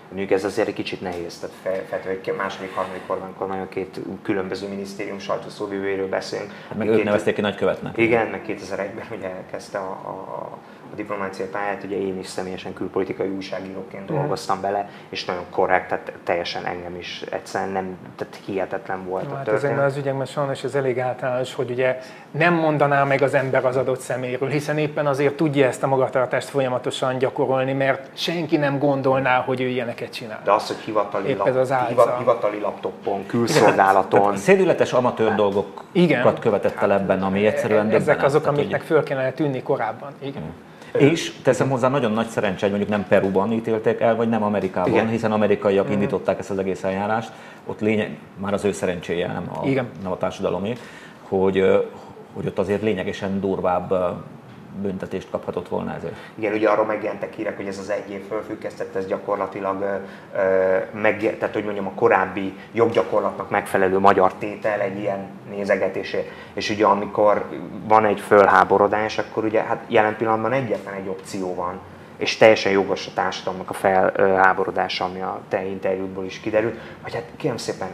Mondjuk 0.08 0.30
ez 0.30 0.44
azért 0.44 0.68
egy 0.68 0.74
kicsit 0.74 1.00
nehéz, 1.00 1.38
tehát 1.38 1.56
feltétlenül 1.62 2.20
hogy 2.24 2.34
második, 2.36 2.74
harmadik 2.74 3.06
kormánykor 3.06 3.46
nagyon 3.46 3.68
két 3.68 4.00
különböző 4.22 4.68
minisztérium 4.68 5.18
sajtószóvivőjéről 5.18 6.08
beszélünk. 6.08 6.52
Hát 6.68 6.78
meg 6.78 6.88
őt 6.88 7.04
nevezték 7.04 7.34
ki 7.34 7.40
nagykövetnek. 7.40 7.96
Igen, 7.96 8.26
meg 8.26 8.44
2001-ben 8.46 9.18
ugye 9.18 9.30
kezdte 9.50 9.78
a, 9.78 9.90
a 9.90 10.58
a 10.92 10.94
diplomáciai 10.94 11.48
pályát, 11.48 11.84
ugye 11.84 11.96
én 11.96 12.18
is 12.18 12.26
személyesen 12.26 12.72
külpolitikai 12.72 13.28
újságíróként 13.28 14.12
mm. 14.12 14.14
dolgoztam 14.14 14.60
bele, 14.60 14.88
és 15.08 15.24
nagyon 15.24 15.44
korrekt, 15.50 15.88
tehát 15.88 16.12
teljesen 16.24 16.64
engem 16.64 16.96
is 16.96 17.22
egyszerűen 17.30 17.70
nem, 17.70 17.96
tehát 18.16 18.38
hihetetlen 18.44 19.04
volt 19.04 19.24
Jó, 19.24 19.30
a 19.30 19.36
hát 19.36 19.48
ezekben 19.48 19.84
az 19.84 19.96
ügyekben 19.96 20.26
sajnos 20.26 20.64
ez 20.64 20.74
elég 20.74 20.98
általános, 20.98 21.54
hogy 21.54 21.70
ugye 21.70 21.98
nem 22.30 22.54
mondaná 22.54 23.04
meg 23.04 23.22
az 23.22 23.34
ember 23.34 23.64
az 23.64 23.76
adott 23.76 24.00
szeméről, 24.00 24.48
hiszen 24.48 24.78
éppen 24.78 25.06
azért 25.06 25.34
tudja 25.34 25.66
ezt 25.66 25.82
a 25.82 25.86
magatartást 25.86 26.48
folyamatosan 26.48 27.18
gyakorolni, 27.18 27.72
mert 27.72 28.08
senki 28.12 28.56
nem 28.56 28.78
gondolná, 28.78 29.40
hogy 29.40 29.60
ő 29.60 29.66
ilyeneket 29.66 30.12
csinál. 30.12 30.40
De 30.44 30.52
az, 30.52 30.66
hogy 30.66 30.76
hivatali, 30.76 31.34
lap, 31.34 31.56
az 31.56 31.74
hivatali 32.18 32.60
laptopon, 32.60 33.26
külszolgálaton. 33.26 34.36
Szédületes 34.36 34.92
amatőr 34.92 35.34
dolgokat 35.34 35.84
Igen. 35.92 36.34
követett 36.40 36.82
el 36.82 36.92
ebben, 36.92 37.22
ami 37.22 37.46
egyszerűen 37.46 37.90
Ezek 37.90 38.22
azok, 38.22 38.46
amiknek 38.46 38.82
föl 38.82 39.02
kellene 39.02 39.32
tűnni 39.32 39.62
korábban. 39.62 40.12
Igen. 40.18 40.42
Hmm. 40.42 41.08
És 41.08 41.32
teszem 41.42 41.70
hozzá, 41.70 41.88
nagyon 41.88 42.12
nagy 42.12 42.26
szerencse, 42.26 42.60
hogy 42.60 42.70
mondjuk 42.70 42.90
nem 42.90 43.08
Peruban 43.08 43.52
ítélték 43.52 44.00
el, 44.00 44.16
vagy 44.16 44.28
nem 44.28 44.42
Amerikában, 44.42 44.92
Igen. 44.92 45.08
hiszen 45.08 45.32
amerikaiak 45.32 45.88
mm. 45.88 45.92
indították 45.92 46.38
ezt 46.38 46.50
az 46.50 46.58
egész 46.58 46.84
eljárást. 46.84 47.32
Ott 47.66 47.80
lényeg, 47.80 48.16
már 48.36 48.52
az 48.52 48.64
ő 48.64 48.72
szerencséje, 48.72 49.26
nem 49.26 49.50
a, 49.54 49.66
Igen. 49.66 49.88
nem 50.02 50.12
a 50.12 50.16
társadalomé, 50.16 50.76
hogy, 51.28 51.64
hogy 52.38 52.46
ott 52.46 52.58
azért 52.58 52.82
lényegesen 52.82 53.40
durvább 53.40 53.94
büntetést 54.82 55.30
kaphatott 55.30 55.68
volna 55.68 55.94
ezért. 55.94 56.14
Igen, 56.34 56.52
ugye 56.52 56.68
arról 56.68 56.84
megjelentek 56.84 57.34
hírek, 57.34 57.56
hogy 57.56 57.66
ez 57.66 57.78
az 57.78 57.90
egy 57.90 58.10
év 58.10 58.26
fölfüggesztett, 58.28 58.94
ez 58.94 59.06
gyakorlatilag 59.06 60.00
ö, 60.34 60.98
meg, 61.00 61.36
tehát 61.38 61.54
hogy 61.54 61.64
mondjam, 61.64 61.86
a 61.86 61.92
korábbi 61.94 62.54
joggyakorlatnak 62.72 63.50
megfelelő 63.50 63.98
magyar 63.98 64.34
tétel 64.34 64.80
egy 64.80 64.98
ilyen 64.98 65.26
nézegetésé. 65.50 66.30
És 66.52 66.70
ugye 66.70 66.86
amikor 66.86 67.44
van 67.86 68.04
egy 68.04 68.20
fölháborodás, 68.20 69.18
akkor 69.18 69.44
ugye 69.44 69.62
hát 69.62 69.84
jelen 69.88 70.16
pillanatban 70.16 70.52
egyetlen 70.52 70.94
egy 70.94 71.08
opció 71.08 71.54
van, 71.54 71.80
és 72.16 72.36
teljesen 72.36 72.72
jogos 72.72 73.06
a 73.06 73.10
társadalomnak 73.14 73.70
a 73.70 73.74
felháborodása, 73.74 75.04
ami 75.04 75.20
a 75.20 75.40
te 75.48 75.64
interjútból 75.64 76.24
is 76.24 76.40
kiderült, 76.40 76.78
hogy 77.02 77.14
hát 77.14 77.24
kérem 77.36 77.56
szépen, 77.56 77.88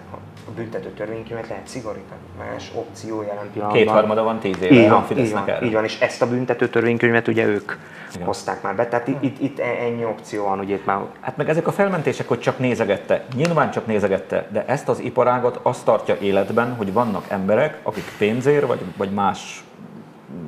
a 0.48 0.50
büntető 0.50 0.88
törvénykönyvet 0.88 1.48
lehet 1.48 1.66
szigorítani. 1.66 2.20
Más 2.38 2.70
opció 2.74 3.22
jelen 3.22 3.50
pillanatban. 3.52 3.82
Kétharmada 3.82 4.22
van 4.22 4.38
tíz 4.38 4.56
éve 4.62 4.74
így 4.74 4.88
van, 4.88 5.04
így 5.16 5.32
van, 5.32 5.62
így 5.62 5.72
van, 5.72 5.84
és 5.84 6.00
ezt 6.00 6.22
a 6.22 6.28
büntető 6.28 6.68
törvénykönyvet 6.68 7.28
ugye 7.28 7.46
ők 7.46 7.72
Igen. 8.14 8.26
hozták 8.26 8.62
már 8.62 8.76
be. 8.76 8.86
Tehát 8.86 9.08
itt, 9.08 9.22
itt, 9.22 9.40
itt 9.40 9.58
ennyi 9.58 10.04
opció 10.04 10.44
van, 10.44 10.58
ugye 10.58 10.74
itt 10.74 10.84
már... 10.84 10.98
Hát 11.20 11.36
meg 11.36 11.48
ezek 11.48 11.66
a 11.66 11.72
felmentések, 11.72 12.28
hogy 12.28 12.40
csak 12.40 12.58
nézegette, 12.58 13.24
nyilván 13.34 13.70
csak 13.70 13.86
nézegette, 13.86 14.46
de 14.50 14.64
ezt 14.66 14.88
az 14.88 14.98
iparágot 14.98 15.60
azt 15.62 15.84
tartja 15.84 16.16
életben, 16.20 16.74
hogy 16.74 16.92
vannak 16.92 17.24
emberek, 17.28 17.78
akik 17.82 18.04
pénzért, 18.18 18.66
vagy, 18.66 18.80
vagy 18.96 19.10
más, 19.10 19.64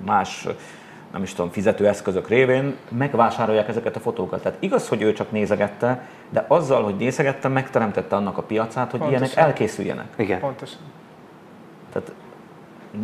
más 0.04 0.46
nem 1.16 1.24
is 1.24 1.34
tudom, 1.34 1.50
fizetőeszközök 1.50 2.28
révén 2.28 2.76
megvásárolják 2.88 3.68
ezeket 3.68 3.96
a 3.96 4.00
fotókat. 4.00 4.42
Tehát 4.42 4.58
igaz, 4.60 4.88
hogy 4.88 5.02
ő 5.02 5.12
csak 5.12 5.30
nézegette, 5.30 6.08
de 6.30 6.44
azzal, 6.48 6.82
hogy 6.82 6.96
nézegette, 6.96 7.48
megteremtette 7.48 8.16
annak 8.16 8.38
a 8.38 8.42
piacát, 8.42 8.90
hogy 8.90 9.00
Pontosan. 9.00 9.22
ilyenek 9.22 9.36
elkészüljenek. 9.36 10.06
Igen. 10.16 10.40
Pontosan. 10.40 10.78
Tehát 11.92 12.12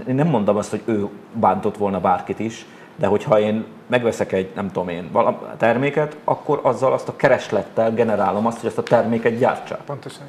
én 0.09 0.14
nem 0.14 0.26
mondom 0.26 0.57
azt, 0.57 0.71
hogy 0.71 0.83
ő 0.85 1.09
bántott 1.33 1.76
volna 1.76 2.00
bárkit 2.00 2.38
is, 2.38 2.66
de 2.97 3.07
hogyha 3.07 3.40
én 3.40 3.64
megveszek 3.87 4.33
egy, 4.33 4.50
nem 4.54 4.66
tudom 4.71 4.88
én, 4.88 5.11
terméket, 5.57 6.16
akkor 6.25 6.61
azzal 6.62 6.92
azt 6.92 7.09
a 7.09 7.16
kereslettel 7.16 7.95
generálom 7.95 8.47
azt, 8.47 8.59
hogy 8.59 8.69
ezt 8.69 8.78
a 8.78 8.83
terméket 8.83 9.38
gyártsák. 9.38 9.81
Pontosan. 9.81 10.26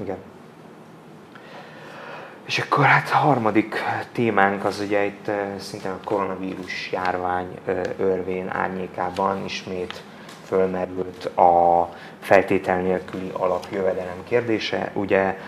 Igen. 0.00 0.16
És 2.44 2.58
akkor 2.58 2.84
hát 2.84 3.10
a 3.12 3.16
harmadik 3.16 3.82
témánk 4.12 4.64
az 4.64 4.80
ugye 4.80 5.04
itt 5.04 5.30
szintén 5.58 5.90
a 5.90 6.04
koronavírus 6.04 6.92
járvány 6.92 7.58
örvén 7.98 8.50
árnyékában 8.52 9.44
ismét 9.44 10.02
fölmerült 10.46 11.24
a 11.24 11.88
feltétel 12.20 12.80
nélküli 12.80 13.30
alapjövedelem 13.32 14.24
kérdése. 14.28 14.90
Ugye 14.92 15.38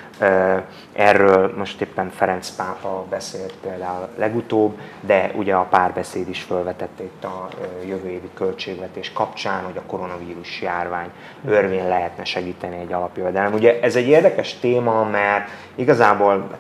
erről 0.93 1.55
most 1.57 1.81
éppen 1.81 2.11
Ferenc 2.11 2.51
pápa 2.51 3.05
beszélt 3.11 3.55
például 3.63 4.09
legutóbb, 4.17 4.79
de 5.01 5.31
ugye 5.35 5.55
a 5.55 5.67
párbeszéd 5.71 6.29
is 6.29 6.43
felvetett 6.43 7.01
itt 7.01 7.25
a 7.25 7.49
jövő 7.87 8.09
évi 8.09 8.31
költségvetés 8.35 9.13
kapcsán, 9.13 9.65
hogy 9.65 9.77
a 9.77 9.87
koronavírus 9.87 10.63
járvány 10.63 11.11
örvén 11.47 11.89
lehetne 11.89 12.25
segíteni 12.25 12.77
egy 12.77 12.93
alapjövedelem. 12.93 13.53
Ugye 13.53 13.81
ez 13.81 13.97
egy 13.97 14.09
érdekes 14.09 14.59
téma, 14.59 15.05
mert 15.05 15.49
igazából 15.75 16.59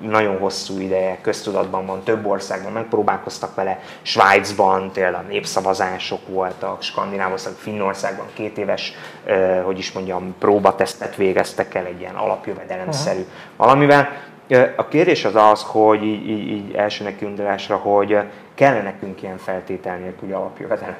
nagyon 0.00 0.38
hosszú 0.38 0.80
ideje 0.80 1.18
köztudatban 1.20 1.86
van, 1.86 2.02
több 2.02 2.26
országban 2.26 2.72
megpróbálkoztak 2.72 3.54
vele, 3.54 3.80
Svájcban 4.02 4.92
például 4.92 5.24
népszavazások 5.28 6.28
voltak, 6.28 6.82
Skandinávország, 6.82 7.52
Finnországban 7.52 8.26
két 8.32 8.58
éves, 8.58 8.92
hogy 9.64 9.78
is 9.78 9.92
mondjam, 9.92 10.34
próbatesztet 10.38 11.16
végeztek 11.16 11.74
el 11.74 11.84
egy 11.84 12.00
ilyen 12.00 12.14
alapjövedelemszerű 12.14 13.18
uh-huh. 13.18 13.34
valamivel. 13.56 14.08
A 14.76 14.88
kérdés 14.88 15.24
az 15.24 15.34
az, 15.34 15.62
hogy 15.62 16.02
így, 16.02 16.28
így, 16.28 16.48
így 16.48 16.74
első 16.74 17.04
nekiundulásra, 17.04 17.76
hogy 17.76 18.18
kell 18.54 18.82
nekünk 18.82 19.22
ilyen 19.22 19.38
feltétel 19.38 19.96
nélküli 19.96 20.32
alapjövedelem? 20.32 20.96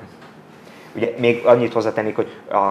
Ugye 0.96 1.14
még 1.18 1.46
annyit 1.46 1.72
hozzátennék, 1.72 2.16
hogy 2.16 2.40
a 2.50 2.70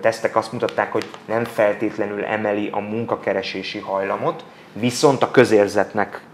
tesztek 0.00 0.36
azt 0.36 0.52
mutatták, 0.52 0.92
hogy 0.92 1.10
nem 1.24 1.44
feltétlenül 1.44 2.24
emeli 2.24 2.68
a 2.72 2.80
munkakeresési 2.80 3.78
hajlamot, 3.78 4.44
viszont 4.72 5.22
a 5.22 5.30
közérzetnek, 5.30 6.24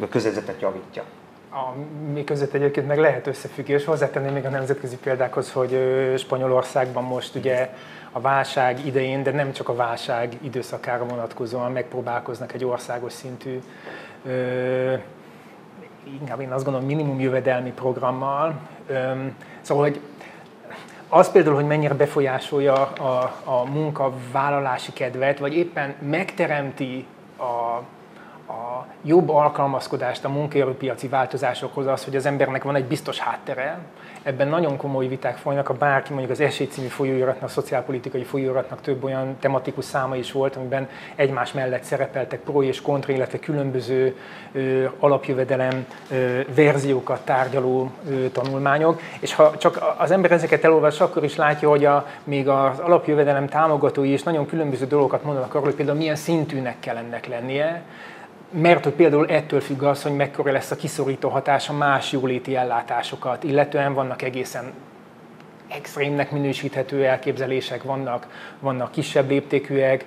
a 0.00 0.08
közérzetet 0.08 0.60
javítja. 0.60 1.02
A 1.50 1.72
mi 2.12 2.24
között 2.24 2.52
egyébként 2.52 2.86
meg 2.86 2.98
lehet 2.98 3.26
összefüggés. 3.26 3.84
Hozzátenném 3.84 4.32
még 4.32 4.44
a 4.44 4.48
nemzetközi 4.48 4.96
példákhoz, 4.96 5.52
hogy 5.52 5.78
Spanyolországban 6.18 7.04
most 7.04 7.34
ugye 7.34 7.70
a 8.12 8.20
válság 8.20 8.86
idején, 8.86 9.22
de 9.22 9.30
nem 9.30 9.52
csak 9.52 9.68
a 9.68 9.74
válság 9.74 10.32
időszakára 10.40 11.04
vonatkozóan 11.04 11.72
megpróbálkoznak 11.72 12.52
egy 12.52 12.64
országos 12.64 13.12
szintű, 13.12 13.62
ö, 14.26 14.94
inkább 16.20 16.40
én 16.40 16.52
azt 16.52 16.64
gondolom 16.64 16.88
minimum 16.88 17.20
jövedelmi 17.20 17.72
programmal. 17.72 18.54
Ö, 18.86 19.12
szóval, 19.60 19.84
hogy 19.84 20.00
az 21.08 21.30
például, 21.30 21.54
hogy 21.54 21.66
mennyire 21.66 21.94
befolyásolja 21.94 22.74
a, 22.92 23.34
a 23.44 23.64
munkavállalási 23.64 24.92
kedvet, 24.92 25.38
vagy 25.38 25.54
éppen 25.54 25.94
megteremti 26.08 27.06
a 27.38 27.82
a 28.48 28.86
jobb 29.02 29.28
alkalmazkodást 29.28 30.24
a 30.24 30.28
munkaerőpiaci 30.28 31.08
változásokhoz 31.08 31.86
az, 31.86 32.04
hogy 32.04 32.16
az 32.16 32.26
embernek 32.26 32.62
van 32.62 32.74
egy 32.74 32.84
biztos 32.84 33.18
háttere. 33.18 33.78
Ebben 34.24 34.48
nagyon 34.48 34.76
komoly 34.76 35.06
viták 35.06 35.36
folynak, 35.36 35.68
a 35.68 35.74
bárki 35.74 36.10
mondjuk 36.10 36.32
az 36.32 36.40
Esély 36.40 36.66
című 36.66 36.86
folyóiratnak, 36.86 37.42
a 37.42 37.52
szociálpolitikai 37.52 38.22
folyóiratnak 38.22 38.80
több 38.80 39.04
olyan 39.04 39.36
tematikus 39.40 39.84
száma 39.84 40.16
is 40.16 40.32
volt, 40.32 40.56
amiben 40.56 40.88
egymás 41.14 41.52
mellett 41.52 41.82
szerepeltek 41.82 42.40
pro 42.40 42.62
és 42.62 42.80
kontra, 42.80 43.12
illetve 43.12 43.38
különböző 43.38 44.16
ö, 44.52 44.84
alapjövedelem 44.98 45.86
ö, 46.10 46.40
verziókat 46.54 47.24
tárgyaló 47.24 47.90
ö, 48.08 48.28
tanulmányok. 48.28 49.00
És 49.20 49.34
ha 49.34 49.56
csak 49.56 49.94
az 49.98 50.10
ember 50.10 50.32
ezeket 50.32 50.64
elolvas, 50.64 51.00
akkor 51.00 51.24
is 51.24 51.36
látja, 51.36 51.68
hogy 51.68 51.84
a, 51.84 52.06
még 52.24 52.48
az 52.48 52.78
alapjövedelem 52.78 53.48
támogatói 53.48 54.12
is 54.12 54.22
nagyon 54.22 54.46
különböző 54.46 54.86
dolgokat 54.86 55.24
mondanak 55.24 55.50
arról, 55.50 55.66
hogy 55.66 55.74
például 55.74 55.98
milyen 55.98 56.16
szintűnek 56.16 56.76
kell 56.80 56.96
ennek 56.96 57.26
lennie 57.26 57.82
mert 58.60 58.84
hogy 58.84 58.92
például 58.92 59.26
ettől 59.26 59.60
függ 59.60 59.82
az, 59.82 60.02
hogy 60.02 60.16
mekkora 60.16 60.52
lesz 60.52 60.70
a 60.70 60.76
kiszorító 60.76 61.28
hatása 61.28 61.72
más 61.72 62.12
jóléti 62.12 62.56
ellátásokat, 62.56 63.44
illetően 63.44 63.94
vannak 63.94 64.22
egészen 64.22 64.72
extrémnek 65.68 66.30
minősíthető 66.30 67.04
elképzelések, 67.04 67.82
vannak, 67.82 68.26
vannak 68.60 68.90
kisebb 68.90 69.28
léptékűek, 69.28 70.04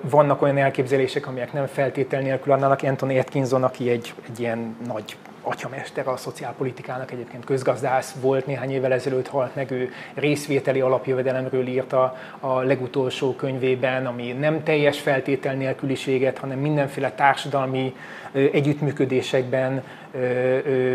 vannak 0.00 0.42
olyan 0.42 0.58
elképzelések, 0.58 1.26
amelyek 1.26 1.52
nem 1.52 1.66
feltétel 1.66 2.20
nélkül 2.20 2.52
annak 2.52 2.82
Anthony 2.82 3.18
Atkinson, 3.18 3.64
aki 3.64 3.90
egy, 3.90 4.14
egy 4.28 4.40
ilyen 4.40 4.76
nagy 4.86 5.16
atyamester 5.44 6.08
a 6.08 6.16
szociálpolitikának, 6.16 7.10
egyébként 7.10 7.44
közgazdász 7.44 8.14
volt, 8.20 8.46
néhány 8.46 8.70
évvel 8.70 8.92
ezelőtt 8.92 9.28
halt 9.28 9.54
meg, 9.54 9.70
ő 9.70 9.92
részvételi 10.14 10.80
alapjövedelemről 10.80 11.66
írta 11.66 12.16
a 12.40 12.60
legutolsó 12.60 13.34
könyvében, 13.34 14.06
ami 14.06 14.32
nem 14.32 14.62
teljes 14.62 15.00
feltétel 15.00 15.54
nélküliséget, 15.54 16.38
hanem 16.38 16.58
mindenféle 16.58 17.10
társadalmi 17.10 17.94
együttműködésekben 18.32 19.82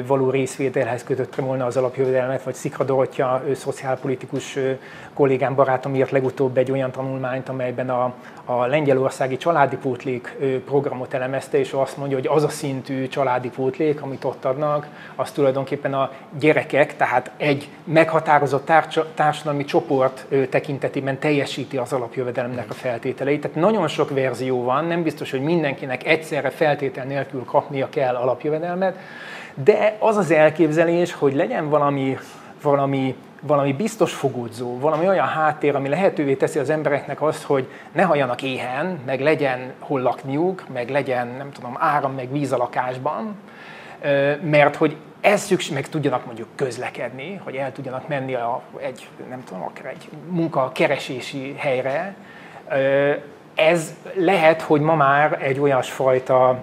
való 0.05 0.29
részvételhez 0.29 1.03
kötötte 1.03 1.41
volna 1.41 1.65
az 1.65 1.77
alapjövedelmet, 1.77 2.43
vagy 2.43 2.53
Szikra 2.53 2.83
Dorottya, 2.83 3.43
szociálpolitikus 3.55 4.57
kollégám, 5.19 5.55
barátom 5.55 5.95
írt 5.95 6.11
legutóbb 6.11 6.57
egy 6.57 6.71
olyan 6.71 6.91
tanulmányt, 6.91 7.49
amelyben 7.49 7.89
a, 7.89 8.13
a 8.45 8.65
lengyelországi 8.65 9.37
családi 9.37 9.75
pótlék 9.75 10.37
programot 10.65 11.13
elemezte, 11.13 11.57
és 11.57 11.71
azt 11.71 11.97
mondja, 11.97 12.17
hogy 12.17 12.27
az 12.27 12.43
a 12.43 12.49
szintű 12.49 13.07
családi 13.07 13.49
pótlék, 13.49 14.01
amit 14.01 14.23
ott 14.23 14.45
adnak, 14.45 14.87
az 15.15 15.31
tulajdonképpen 15.31 15.93
a 15.93 16.11
gyerekek, 16.39 16.95
tehát 16.95 17.31
egy 17.37 17.69
meghatározott 17.83 18.71
társadalmi 19.15 19.65
csoport 19.65 20.25
tekintetében 20.49 21.19
teljesíti 21.19 21.77
az 21.77 21.93
alapjövedelemnek 21.93 22.69
a 22.69 22.73
feltételeit. 22.73 23.41
Tehát 23.41 23.57
nagyon 23.57 23.87
sok 23.87 24.09
verzió 24.09 24.63
van, 24.63 24.85
nem 24.85 25.03
biztos, 25.03 25.31
hogy 25.31 25.41
mindenkinek 25.41 26.05
egyszerre 26.05 26.49
feltétel 26.49 27.05
nélkül 27.05 27.43
kapnia 27.45 27.89
kell 27.89 28.15
alapjövedelmet, 28.15 28.97
de 29.63 29.95
az 29.99 30.17
az 30.17 30.31
elképzelés, 30.31 31.13
hogy 31.13 31.35
legyen 31.35 31.69
valami, 31.69 32.17
valami 32.61 33.15
valami 33.41 33.73
biztos 33.73 34.13
fogódzó, 34.13 34.79
valami 34.79 35.07
olyan 35.07 35.27
háttér, 35.27 35.75
ami 35.75 35.89
lehetővé 35.89 36.35
teszi 36.35 36.59
az 36.59 36.69
embereknek 36.69 37.21
azt, 37.21 37.43
hogy 37.43 37.67
ne 37.91 38.03
halljanak 38.03 38.41
éhen, 38.41 38.99
meg 39.05 39.21
legyen 39.21 39.73
hol 39.79 40.01
lakniuk, 40.01 40.63
meg 40.73 40.89
legyen, 40.89 41.27
nem 41.27 41.51
tudom, 41.51 41.75
áram, 41.79 42.13
meg 42.13 42.31
víz 42.31 42.51
a 42.51 42.57
lakásban, 42.57 43.35
mert 44.41 44.75
hogy 44.75 44.95
ez 45.21 45.41
szükség, 45.41 45.73
meg 45.73 45.89
tudjanak 45.89 46.25
mondjuk 46.25 46.47
közlekedni, 46.55 47.41
hogy 47.43 47.55
el 47.55 47.71
tudjanak 47.71 48.07
menni 48.07 48.33
a, 48.33 48.61
egy, 48.77 49.07
nem 49.29 49.43
tudom, 49.43 49.63
akár 49.63 49.85
egy 49.85 50.09
munkakeresési 50.29 51.55
helyre, 51.57 52.15
ez 53.55 53.95
lehet, 54.13 54.61
hogy 54.61 54.81
ma 54.81 54.95
már 54.95 55.37
egy 55.41 55.59
olyasfajta 55.59 56.59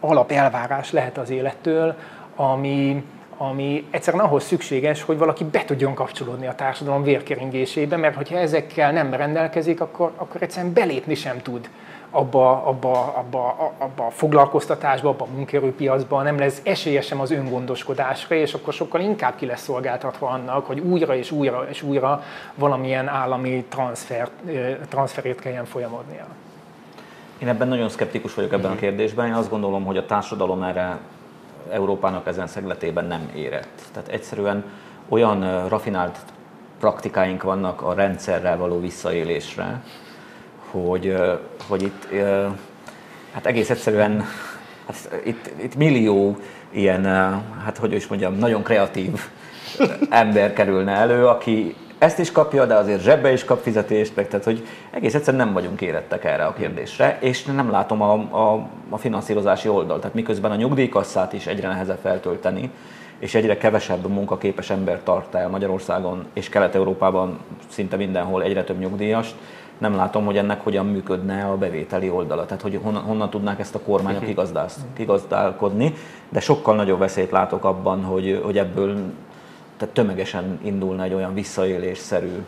alapelvárás 0.00 0.92
lehet 0.92 1.18
az 1.18 1.30
élettől, 1.30 1.94
ami, 2.36 3.04
ami 3.42 3.86
egyszerűen 3.90 4.24
ahhoz 4.24 4.44
szükséges, 4.44 5.02
hogy 5.02 5.18
valaki 5.18 5.44
be 5.44 5.64
tudjon 5.64 5.94
kapcsolódni 5.94 6.46
a 6.46 6.54
társadalom 6.54 7.02
vérkeringésébe, 7.02 7.96
mert 7.96 8.14
hogyha 8.14 8.38
ezekkel 8.38 8.92
nem 8.92 9.14
rendelkezik, 9.14 9.80
akkor, 9.80 10.12
akkor 10.16 10.42
egyszerűen 10.42 10.72
belépni 10.72 11.14
sem 11.14 11.42
tud 11.42 11.68
abba, 12.10 12.66
abba, 12.66 13.14
abba, 13.16 13.72
abba 13.78 14.06
a 14.06 14.10
foglalkoztatásba, 14.10 15.08
abba 15.08 15.24
a 15.24 15.34
munkerőpiacba, 15.34 16.22
nem 16.22 16.38
lesz 16.38 16.60
esélye 16.64 17.00
sem 17.00 17.20
az 17.20 17.30
öngondoskodásra, 17.30 18.34
és 18.34 18.54
akkor 18.54 18.72
sokkal 18.72 19.00
inkább 19.00 19.36
ki 19.36 19.46
lesz 19.46 19.62
szolgáltatva 19.62 20.28
annak, 20.28 20.66
hogy 20.66 20.78
újra 20.78 21.16
és 21.16 21.30
újra 21.30 21.66
és 21.68 21.82
újra 21.82 22.22
valamilyen 22.54 23.08
állami 23.08 23.64
transfer, 23.68 24.28
transferét 24.88 25.40
kelljen 25.40 25.64
folyamodnia. 25.64 26.26
Én 27.38 27.48
ebben 27.48 27.68
nagyon 27.68 27.88
szkeptikus 27.88 28.34
vagyok 28.34 28.52
ebben 28.52 28.70
a 28.70 28.74
mhm. 28.74 28.82
kérdésben. 28.82 29.26
Én 29.26 29.34
azt 29.34 29.50
gondolom, 29.50 29.84
hogy 29.84 29.96
a 29.96 30.06
társadalom 30.06 30.62
erre 30.62 30.98
Európának 31.70 32.26
ezen 32.26 32.46
szegletében 32.46 33.04
nem 33.04 33.30
érett. 33.34 33.82
Tehát 33.92 34.08
egyszerűen 34.08 34.64
olyan 35.08 35.68
rafinált 35.68 36.18
praktikáink 36.80 37.42
vannak 37.42 37.82
a 37.82 37.94
rendszerrel 37.94 38.56
való 38.56 38.80
visszaélésre, 38.80 39.82
hogy, 40.70 41.16
hogy 41.68 41.82
itt 41.82 42.08
hát 43.32 43.46
egész 43.46 43.70
egyszerűen 43.70 44.24
hát 44.86 45.20
itt, 45.24 45.50
itt 45.62 45.74
millió 45.74 46.36
ilyen, 46.70 47.04
hát 47.64 47.78
hogy 47.78 47.92
is 47.92 48.06
mondjam, 48.06 48.34
nagyon 48.34 48.62
kreatív 48.62 49.20
ember 50.10 50.52
kerülne 50.52 50.92
elő, 50.92 51.26
aki 51.26 51.76
ezt 52.00 52.18
is 52.18 52.32
kapja, 52.32 52.66
de 52.66 52.74
azért 52.74 53.02
zsebbe 53.02 53.32
is 53.32 53.44
kap 53.44 53.62
fizetést, 53.62 54.16
meg 54.16 54.28
tehát, 54.28 54.44
hogy 54.44 54.66
egész 54.90 55.14
egyszerűen 55.14 55.44
nem 55.44 55.54
vagyunk 55.54 55.80
érettek 55.80 56.24
erre 56.24 56.44
a 56.44 56.52
kérdésre, 56.52 57.18
és 57.20 57.44
nem 57.44 57.70
látom 57.70 58.02
a, 58.02 58.12
a, 58.12 58.68
a 58.88 58.96
finanszírozási 58.96 59.68
oldalt. 59.68 60.00
Tehát 60.00 60.14
miközben 60.14 60.50
a 60.50 60.56
nyugdíjkasszát 60.56 61.32
is 61.32 61.46
egyre 61.46 61.68
nehezebb 61.68 61.98
feltölteni, 62.02 62.70
és 63.18 63.34
egyre 63.34 63.56
kevesebb 63.56 64.06
munkaképes 64.06 64.70
ember 64.70 65.00
tart 65.02 65.34
el 65.34 65.48
Magyarországon 65.48 66.26
és 66.32 66.48
Kelet-Európában 66.48 67.38
szinte 67.68 67.96
mindenhol 67.96 68.42
egyre 68.42 68.64
több 68.64 68.78
nyugdíjast, 68.78 69.34
nem 69.78 69.94
látom, 69.96 70.24
hogy 70.24 70.36
ennek 70.36 70.60
hogyan 70.60 70.86
működne 70.86 71.44
a 71.44 71.56
bevételi 71.56 72.10
oldala, 72.10 72.46
tehát 72.46 72.62
hogy 72.62 72.80
honnan, 72.82 73.02
honnan 73.02 73.30
tudnák 73.30 73.60
ezt 73.60 73.74
a 73.74 73.80
kormányok 73.80 74.22
mhm. 74.22 74.36
kigazdálkodni, 74.96 75.94
de 76.28 76.40
sokkal 76.40 76.74
nagyobb 76.74 76.98
veszélyt 76.98 77.30
látok 77.30 77.64
abban, 77.64 78.04
hogy, 78.04 78.40
hogy 78.44 78.58
ebből 78.58 78.96
tehát 79.80 79.94
tömegesen 79.94 80.58
indulna 80.62 81.02
egy 81.02 81.14
olyan 81.14 81.34
visszaélésszerű 81.34 82.44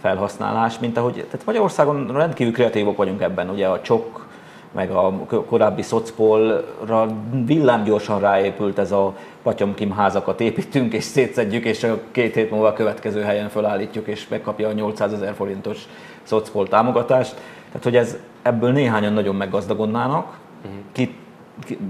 felhasználás, 0.00 0.78
mint 0.78 0.96
ahogy, 0.96 1.12
tehát 1.12 1.46
Magyarországon 1.46 2.12
rendkívül 2.12 2.52
kreatívok 2.52 2.96
vagyunk 2.96 3.20
ebben, 3.20 3.50
ugye 3.50 3.66
a 3.66 3.80
csok, 3.80 4.26
meg 4.72 4.90
a 4.90 5.12
korábbi 5.46 5.82
szocpolra 5.82 7.06
villámgyorsan 7.44 8.20
ráépült 8.20 8.78
ez 8.78 8.92
a 8.92 9.16
patyomkim 9.42 9.90
házakat 9.90 10.40
építünk 10.40 10.92
és 10.92 11.04
szétszedjük, 11.04 11.64
és 11.64 11.84
a 11.84 12.00
két 12.10 12.34
hét 12.34 12.50
múlva 12.50 12.66
a 12.66 12.72
következő 12.72 13.22
helyen 13.22 13.48
felállítjuk, 13.48 14.06
és 14.06 14.28
megkapja 14.28 14.68
a 14.68 14.72
800 14.72 15.12
ezer 15.12 15.34
forintos 15.34 15.88
szocpol 16.22 16.68
támogatást. 16.68 17.34
Tehát, 17.66 17.82
hogy 17.82 17.96
ez, 17.96 18.16
ebből 18.42 18.72
néhányan 18.72 19.12
nagyon 19.12 19.34
meggazdagodnának, 19.34 20.38
uh-huh. 20.64 21.14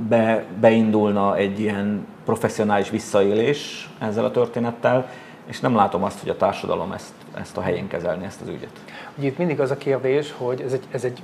Be, 0.09 0.45
beindulna 0.61 1.37
egy 1.37 1.61
ilyen 1.61 2.07
professzionális 2.25 2.91
visszaélés 2.91 3.91
ezzel 3.99 4.25
a 4.25 4.31
történettel, 4.31 5.09
és 5.47 5.61
nem 5.61 5.75
látom 5.75 6.03
azt, 6.03 6.21
hogy 6.21 6.29
a 6.29 6.37
társadalom 6.37 6.93
ezt, 6.93 7.13
ezt 7.35 7.57
a 7.57 7.61
helyén 7.61 7.89
kezelni, 7.89 8.25
ezt 8.25 8.41
az 8.41 8.49
ügyet. 8.49 8.81
Ugye 9.17 9.27
itt 9.27 9.39
mindig 9.39 9.61
az 9.61 9.71
a 9.71 9.77
kérdés, 9.77 10.35
hogy 10.37 10.61
ez 10.61 10.73
egy, 10.73 10.85
ez 10.91 11.05
egy 11.05 11.23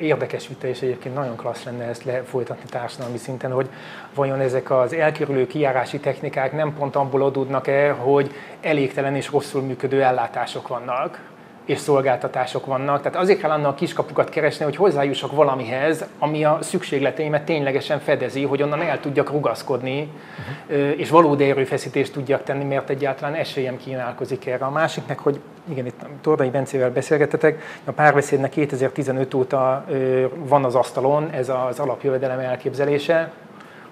érdekes 0.00 0.48
vita, 0.48 0.66
és 0.66 0.82
egyébként 0.82 1.14
nagyon 1.14 1.36
klassz 1.36 1.64
lenne 1.64 1.84
ezt 1.84 2.04
lefolytatni 2.04 2.68
társadalmi 2.70 3.18
szinten, 3.18 3.52
hogy 3.52 3.68
vajon 4.14 4.40
ezek 4.40 4.70
az 4.70 4.92
elkerülő 4.92 5.46
kijárási 5.46 5.98
technikák 5.98 6.52
nem 6.52 6.74
pont 6.74 6.96
abból 6.96 7.22
adódnak-e, 7.22 7.90
hogy 7.90 8.30
elégtelen 8.60 9.14
és 9.14 9.30
rosszul 9.30 9.62
működő 9.62 10.02
ellátások 10.02 10.68
vannak, 10.68 11.20
és 11.68 11.78
szolgáltatások 11.78 12.66
vannak. 12.66 13.02
Tehát 13.02 13.18
azért 13.18 13.40
kell 13.40 13.50
annak 13.50 13.72
a 13.72 13.74
kiskapukat 13.74 14.28
keresni, 14.28 14.64
hogy 14.64 14.76
hozzájussak 14.76 15.32
valamihez, 15.32 16.04
ami 16.18 16.44
a 16.44 16.58
szükségleteimet 16.60 17.44
ténylegesen 17.44 17.98
fedezi, 17.98 18.44
hogy 18.44 18.62
onnan 18.62 18.82
el 18.82 19.00
tudjak 19.00 19.30
rugaszkodni, 19.30 20.12
uh-huh. 20.68 20.98
és 20.98 21.10
valódi 21.10 21.50
erőfeszítést 21.50 22.12
tudjak 22.12 22.42
tenni, 22.42 22.64
mert 22.64 22.90
egyáltalán 22.90 23.34
esélyem 23.34 23.76
kínálkozik 23.76 24.46
erre. 24.46 24.64
A 24.64 24.70
másiknek, 24.70 25.18
hogy 25.18 25.40
igen, 25.70 25.86
itt 25.86 26.00
Tordai 26.20 26.50
Bencével 26.50 26.90
beszélgetetek, 26.90 27.62
a 27.84 27.90
párbeszédnek 27.90 28.50
2015 28.50 29.34
óta 29.34 29.84
van 30.34 30.64
az 30.64 30.74
asztalon 30.74 31.30
ez 31.30 31.48
az 31.48 31.78
alapjövedelem 31.78 32.38
elképzelése, 32.38 33.32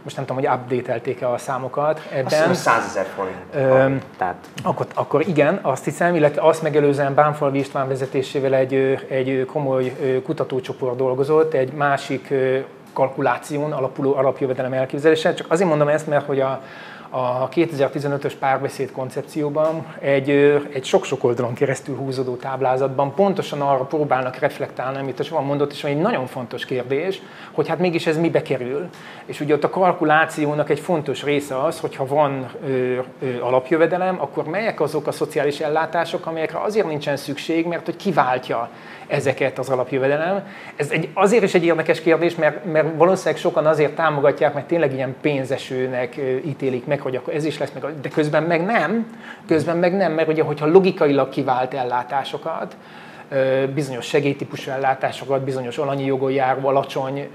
most 0.07 0.19
nem 0.19 0.27
tudom, 0.27 0.43
hogy 0.43 0.59
update-elték-e 0.59 1.31
a 1.31 1.39
számokat 1.39 2.09
ebben. 2.13 2.51
Azt 2.51 2.61
100 2.61 2.85
ezer 2.87 3.07
forint. 3.15 4.05
Tehát. 4.17 4.35
Akkor, 4.63 4.87
akkor 4.95 5.29
igen, 5.29 5.59
azt 5.63 5.85
hiszem, 5.85 6.15
illetve 6.15 6.43
azt 6.43 6.63
megelőzően 6.63 7.15
Bánfalvi 7.15 7.59
István 7.59 7.89
vezetésével 7.89 8.55
egy, 8.55 8.75
egy 9.09 9.45
komoly 9.53 9.97
kutatócsoport 10.25 10.97
dolgozott, 10.97 11.55
egy 11.55 11.73
másik 11.73 12.35
kalkuláción 12.93 13.73
alapuló 13.73 14.15
alapjövedelem 14.15 14.73
elképzelése. 14.73 15.35
Csak 15.35 15.51
azért 15.51 15.69
mondom 15.69 15.89
ezt, 15.89 16.07
mert 16.07 16.27
hogy 16.27 16.41
a, 16.41 16.63
a 17.17 17.49
2015-ös 17.49 18.33
párbeszéd 18.39 18.93
koncepcióban 18.93 19.87
egy, 20.01 20.31
egy 20.73 20.85
sok-sok 20.85 21.25
oldalon 21.25 21.55
keresztül 21.55 21.97
húzódó 21.97 22.35
táblázatban 22.35 23.15
pontosan 23.15 23.61
arra 23.61 23.85
próbálnak 23.85 24.37
reflektálni, 24.37 24.99
amit 24.99 25.21
a 25.21 25.25
Zsovan 25.25 25.45
mondott, 25.45 25.73
és 25.73 25.85
egy 25.85 25.99
nagyon 25.99 26.27
fontos 26.27 26.65
kérdés, 26.65 27.23
hogy 27.53 27.69
hát 27.69 27.79
mégis 27.79 28.07
ez 28.07 28.19
mibe 28.19 28.43
kerül. 28.43 28.89
És 29.27 29.41
ugye 29.41 29.55
ott 29.55 29.65
a 29.65 29.71
kalkulációnak 29.71 30.71
egy 30.71 30.81
fontos 30.81 31.23
része 31.23 31.63
az, 31.63 31.81
hogyha 31.81 32.07
van 32.07 32.51
ö, 32.67 32.99
ö, 33.23 33.41
alapjövedelem, 33.41 34.21
akkor 34.21 34.45
melyek 34.45 34.81
azok 34.81 35.07
a 35.07 35.13
szociális 35.13 35.61
ellátások, 35.61 36.27
amelyekre 36.27 36.61
azért 36.61 36.87
nincsen 36.87 37.17
szükség, 37.17 37.67
mert 37.67 37.85
hogy 37.85 37.97
kiváltja 37.97 38.71
ezeket 39.07 39.59
az 39.59 39.69
alapjövedelem. 39.69 40.47
Ez 40.77 40.91
egy, 40.91 41.09
azért 41.15 41.43
is 41.43 41.55
egy 41.55 41.65
érdekes 41.65 42.01
kérdés, 42.01 42.35
mert, 42.35 42.65
mert 42.65 42.87
valószínűleg 42.97 43.41
sokan 43.41 43.67
azért 43.67 43.95
támogatják, 43.95 44.55
mert 44.55 44.67
tényleg 44.67 44.95
ilyen 44.95 45.15
pénzesőnek 45.21 46.17
ítélik 46.45 46.87
meg, 46.87 47.01
hogy 47.01 47.17
akkor 47.17 47.35
ez 47.35 47.45
is 47.45 47.59
lesz, 47.59 47.73
meg, 47.81 48.01
de 48.01 48.09
közben 48.09 48.43
meg 48.43 48.65
nem, 48.65 49.17
közben 49.47 49.77
meg 49.77 49.97
nem, 49.97 50.13
mert 50.13 50.29
ugye, 50.29 50.43
hogyha 50.43 50.67
logikailag 50.67 51.29
kivált 51.29 51.75
ellátásokat, 51.75 52.77
bizonyos 53.75 54.07
segélytípusú 54.07 54.71
ellátásokat, 54.71 55.43
bizonyos 55.43 55.79
alanyi 55.79 56.05
jogon 56.05 56.31
járó, 56.31 56.69
alacsony 56.69 57.29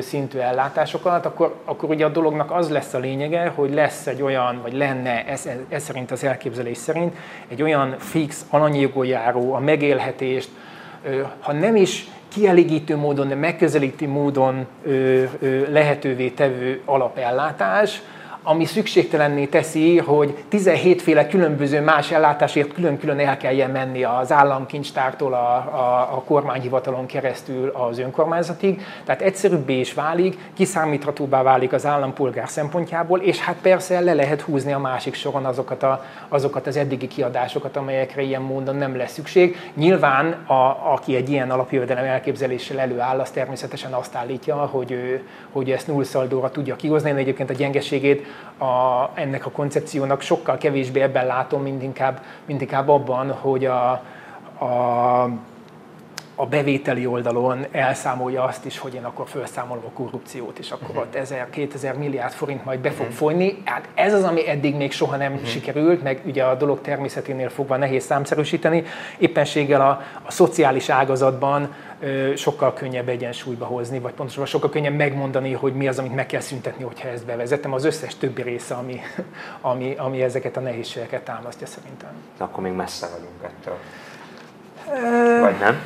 szintű 0.00 0.38
ellátásokat, 0.38 1.26
akkor, 1.26 1.54
akkor 1.64 1.88
ugye 1.88 2.04
a 2.04 2.08
dolognak 2.08 2.50
az 2.50 2.70
lesz 2.70 2.94
a 2.94 2.98
lényege, 2.98 3.52
hogy 3.54 3.74
lesz 3.74 4.06
egy 4.06 4.22
olyan, 4.22 4.58
vagy 4.62 4.72
lenne, 4.72 5.24
ez, 5.26 5.48
ez 5.68 5.82
szerint 5.82 6.10
az 6.10 6.24
elképzelés 6.24 6.76
szerint, 6.76 7.16
egy 7.48 7.62
olyan 7.62 7.94
fix 7.98 8.44
alanyi 8.50 8.80
jogon 8.80 9.06
járó, 9.06 9.52
a 9.52 9.58
megélhetést, 9.58 10.50
ha 11.40 11.52
nem 11.52 11.76
is 11.76 12.08
kielégítő 12.28 12.96
módon, 12.96 13.28
de 13.28 13.34
megközelítő 13.34 14.08
módon 14.08 14.66
lehetővé 15.68 16.28
tevő 16.28 16.80
alapellátás, 16.84 18.02
ami 18.42 18.64
szükségtelenné 18.64 19.44
teszi, 19.44 19.98
hogy 19.98 20.44
17 20.48 21.02
féle 21.02 21.26
különböző 21.26 21.80
más 21.80 22.10
ellátásért 22.10 22.72
külön-külön 22.72 23.18
el 23.18 23.36
kelljen 23.36 23.70
menni 23.70 24.04
az 24.04 24.32
államkincstártól 24.32 25.32
a, 25.32 25.56
a, 25.56 26.08
a 26.16 26.22
kormányhivatalon 26.24 27.06
keresztül 27.06 27.68
az 27.68 27.98
önkormányzatig. 27.98 28.82
Tehát 29.04 29.20
egyszerűbbé 29.20 29.78
is 29.78 29.94
válik, 29.94 30.38
kiszámíthatóbbá 30.54 31.42
válik 31.42 31.72
az 31.72 31.86
állampolgár 31.86 32.48
szempontjából, 32.48 33.18
és 33.18 33.38
hát 33.38 33.56
persze 33.62 34.00
le 34.00 34.14
lehet 34.14 34.40
húzni 34.40 34.72
a 34.72 34.78
másik 34.78 35.14
soron 35.14 35.44
azokat, 35.44 35.82
a, 35.82 36.04
azokat 36.28 36.66
az 36.66 36.76
eddigi 36.76 37.08
kiadásokat, 37.08 37.76
amelyekre 37.76 38.22
ilyen 38.22 38.42
módon 38.42 38.76
nem 38.76 38.96
lesz 38.96 39.12
szükség. 39.12 39.56
Nyilván, 39.74 40.32
a, 40.46 40.92
aki 40.92 41.16
egy 41.16 41.30
ilyen 41.30 41.50
alapjövedelem 41.50 42.04
elképzeléssel 42.04 42.78
előáll, 42.78 43.20
az 43.20 43.30
természetesen 43.30 43.92
azt 43.92 44.14
állítja, 44.14 44.56
hogy, 44.56 44.90
ő, 44.90 45.26
hogy 45.52 45.70
ezt 45.70 45.86
nullszaldóra 45.86 46.50
tudja 46.50 46.76
kihozni. 46.76 47.08
Én 47.10 47.16
egyébként 47.16 47.50
a 47.50 47.54
gyengeségét 47.54 48.26
a, 48.58 49.10
ennek 49.14 49.46
a 49.46 49.50
koncepciónak 49.50 50.20
sokkal 50.20 50.58
kevésbé 50.58 51.00
ebben 51.00 51.26
látom, 51.26 51.62
mint 51.62 51.82
inkább, 51.82 52.22
mint 52.44 52.60
inkább 52.60 52.88
abban, 52.88 53.32
hogy 53.32 53.64
a, 53.64 53.90
a 54.64 55.28
a 56.40 56.46
bevételi 56.46 57.06
oldalon 57.06 57.66
elszámolja 57.70 58.44
azt 58.44 58.64
is, 58.64 58.78
hogy 58.78 58.94
én 58.94 59.04
akkor 59.04 59.28
felszámolom 59.28 59.84
a 59.86 59.90
korrupciót, 59.90 60.58
és 60.58 60.70
akkor 60.70 60.88
uh-huh. 60.88 61.02
ott 61.02 61.28
1000-2000 61.54 61.96
milliárd 61.96 62.32
forint 62.32 62.64
majd 62.64 62.80
be 62.80 62.90
fog 62.90 63.00
uh-huh. 63.00 63.16
folyni. 63.16 63.62
Hát 63.64 63.88
ez 63.94 64.14
az, 64.14 64.24
ami 64.24 64.48
eddig 64.48 64.74
még 64.74 64.92
soha 64.92 65.16
nem 65.16 65.32
uh-huh. 65.32 65.48
sikerült, 65.48 66.02
meg 66.02 66.20
ugye 66.24 66.44
a 66.44 66.54
dolog 66.54 66.80
természeténél 66.80 67.48
fogva 67.48 67.76
nehéz 67.76 68.04
számszerűsíteni. 68.04 68.84
Éppenséggel 69.18 69.80
a, 69.80 70.02
a 70.22 70.30
szociális 70.30 70.88
ágazatban 70.88 71.74
ö, 72.00 72.32
sokkal 72.36 72.72
könnyebb 72.72 73.08
egyensúlyba 73.08 73.64
hozni, 73.64 73.98
vagy 73.98 74.12
pontosabban 74.12 74.46
sokkal 74.46 74.70
könnyebb 74.70 74.96
megmondani, 74.96 75.52
hogy 75.52 75.74
mi 75.74 75.88
az, 75.88 75.98
amit 75.98 76.14
meg 76.14 76.26
kell 76.26 76.40
szüntetni, 76.40 76.84
hogyha 76.84 77.08
ezt 77.08 77.26
bevezetem. 77.26 77.72
Az 77.72 77.84
összes 77.84 78.16
többi 78.16 78.42
része, 78.42 78.74
ami, 78.74 79.00
ami, 79.60 79.94
ami 79.98 80.22
ezeket 80.22 80.56
a 80.56 80.60
nehézségeket 80.60 81.22
támasztja 81.22 81.66
szerintem. 81.66 82.10
De 82.38 82.44
akkor 82.44 82.62
még 82.62 82.72
messze 82.72 83.08
vagyunk 83.12 83.42
ettől. 83.42 83.76
Vagy 85.40 85.58
nem? 85.58 85.80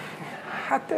Hát, 0.75 0.93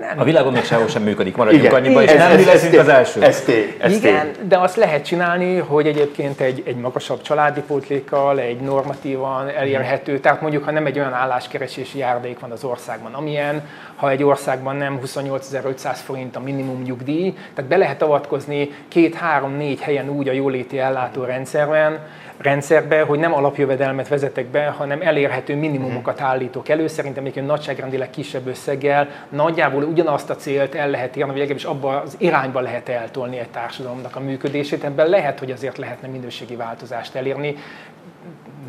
nem. 0.00 0.18
A 0.20 0.24
világon 0.24 0.52
még 0.52 0.64
sehol 0.64 0.88
sem 0.88 1.02
működik, 1.02 1.36
maradjunk 1.36 1.64
Igen. 1.64 1.76
annyiba, 1.76 2.02
és 2.02 2.12
nem 2.12 2.36
mi 2.36 2.44
leszünk 2.44 2.78
az 2.78 2.88
első. 2.88 3.22
Ez 3.22 3.40
tény, 3.40 3.74
ez 3.78 3.92
Igen, 3.92 4.32
tény. 4.32 4.48
de 4.48 4.58
azt 4.58 4.76
lehet 4.76 5.04
csinálni, 5.04 5.56
hogy 5.56 5.86
egyébként 5.86 6.40
egy, 6.40 6.62
egy 6.66 6.76
magasabb 6.76 7.22
családi 7.22 7.60
pótlékkal, 7.60 8.38
egy 8.38 8.60
normatívan 8.60 9.48
elérhető, 9.48 10.18
tehát 10.18 10.40
mondjuk, 10.40 10.64
ha 10.64 10.70
nem 10.70 10.86
egy 10.86 10.98
olyan 10.98 11.12
álláskeresési 11.12 11.98
járdék 11.98 12.38
van 12.38 12.50
az 12.50 12.64
országban, 12.64 13.14
amilyen, 13.14 13.62
ha 13.96 14.10
egy 14.10 14.22
országban 14.22 14.76
nem 14.76 15.00
28.500 15.06 15.96
forint 16.04 16.36
a 16.36 16.40
minimum 16.40 16.82
nyugdíj, 16.82 17.34
tehát 17.54 17.70
be 17.70 17.76
lehet 17.76 18.02
avatkozni 18.02 18.70
két, 18.88 19.14
három, 19.14 19.56
négy 19.56 19.80
helyen 19.80 20.08
úgy 20.08 20.28
a 20.28 20.32
jóléti 20.32 20.78
ellátórendszerben, 20.78 21.98
rendszerbe, 22.40 23.00
hogy 23.00 23.18
nem 23.18 23.34
alapjövedelmet 23.34 24.08
vezetek 24.08 24.46
be, 24.46 24.74
hanem 24.76 25.00
elérhető 25.02 25.56
minimumokat 25.56 26.20
állítok 26.20 26.68
elő. 26.68 26.86
Szerintem 26.86 27.24
egy 27.24 27.44
nagyságrendileg 27.44 28.10
kisebb 28.10 28.46
összeggel 28.46 29.08
nagyjából 29.28 29.84
ugyanazt 29.90 30.30
a 30.30 30.36
célt 30.36 30.74
el 30.74 30.88
lehet 30.88 31.16
érni, 31.16 31.30
vagy 31.30 31.38
legalábbis 31.38 31.64
abba 31.64 32.00
az 32.00 32.14
irányba 32.18 32.60
lehet 32.60 32.88
eltolni 32.88 33.38
egy 33.38 33.48
társadalomnak 33.48 34.16
a 34.16 34.20
működését. 34.20 34.84
Ebben 34.84 35.08
lehet, 35.08 35.38
hogy 35.38 35.50
azért 35.50 35.78
lehetne 35.78 36.08
minőségi 36.08 36.56
változást 36.56 37.14
elérni, 37.14 37.56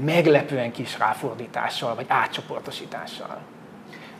meglepően 0.05 0.71
kis 0.71 0.97
ráfordítással, 0.99 1.95
vagy 1.95 2.05
átcsoportosítással 2.07 3.38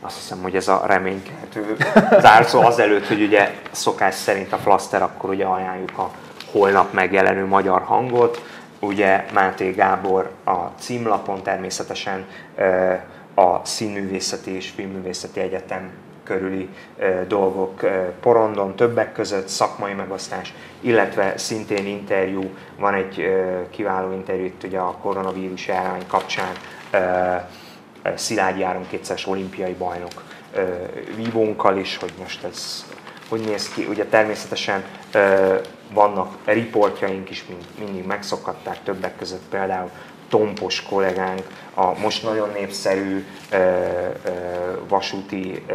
azt 0.04 0.16
hiszem, 0.16 0.42
hogy 0.42 0.56
ez 0.56 0.68
a 0.68 0.82
reménykeltő 0.86 1.76
zárszó 2.20 2.60
azelőtt, 2.60 3.06
hogy 3.06 3.22
ugye 3.22 3.50
szokás 3.70 4.14
szerint 4.14 4.52
a 4.52 4.56
Flaster, 4.56 5.02
akkor 5.02 5.30
ugye 5.30 5.44
ajánljuk 5.44 5.98
a 5.98 6.10
holnap 6.52 6.92
megjelenő 6.92 7.46
magyar 7.46 7.82
hangot, 7.82 8.42
ugye 8.80 9.24
Máté 9.32 9.70
Gábor 9.70 10.30
a 10.44 10.56
címlapon 10.78 11.42
természetesen 11.42 12.26
a 13.34 13.64
Színművészeti 13.64 14.50
és 14.50 14.70
Filmművészeti 14.70 15.40
Egyetem 15.40 15.90
körüli 16.24 16.68
dolgok 17.28 17.80
porondon, 18.20 18.76
többek 18.76 19.12
között 19.12 19.48
szakmai 19.48 19.92
megosztás, 19.92 20.54
illetve 20.80 21.38
szintén 21.38 21.86
interjú, 21.86 22.50
van 22.78 22.94
egy 22.94 23.34
kiváló 23.70 24.12
interjú 24.12 24.44
itt 24.44 24.62
ugye 24.62 24.78
a 24.78 24.96
koronavírus 25.02 25.66
járvány 25.66 26.06
kapcsán, 26.06 26.52
Szilágyi 28.14 28.62
Áron 28.62 28.86
kétszeres 28.88 29.26
olimpiai 29.26 29.72
bajnok 29.72 30.22
vívónkkal 31.16 31.76
is, 31.76 31.96
hogy 31.96 32.12
most 32.18 32.44
ez 32.44 32.84
hogy 33.28 33.40
néz 33.40 33.68
ki. 33.68 33.86
Ugye 33.88 34.04
természetesen 34.04 34.84
vannak 35.92 36.36
riportjaink 36.44 37.30
is, 37.30 37.44
mindig 37.78 38.06
megszokhatták 38.06 38.82
többek 38.82 39.16
között 39.16 39.42
például 39.50 39.90
Tompos 40.28 40.82
kollégánk, 40.82 41.42
a 41.74 41.98
most 41.98 42.22
nagyon 42.22 42.50
népszerű 42.52 43.26
ö, 43.50 43.56
ö, 43.56 44.30
vasúti 44.88 45.64
ö, 45.66 45.74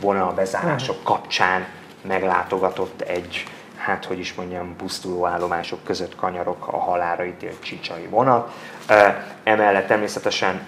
vonalbezárások 0.00 1.02
kapcsán 1.02 1.66
meglátogatott 2.02 3.00
egy, 3.00 3.44
hát 3.76 4.04
hogy 4.04 4.18
is 4.18 4.34
mondjam, 4.34 4.76
pusztuló 4.76 5.26
állomások 5.26 5.84
között 5.84 6.14
kanyarok 6.14 6.68
a 6.68 6.76
halára 6.78 7.24
ítélt 7.24 7.62
csicsai 7.62 8.06
vonat. 8.06 8.52
Emellett 9.44 9.86
természetesen 9.86 10.66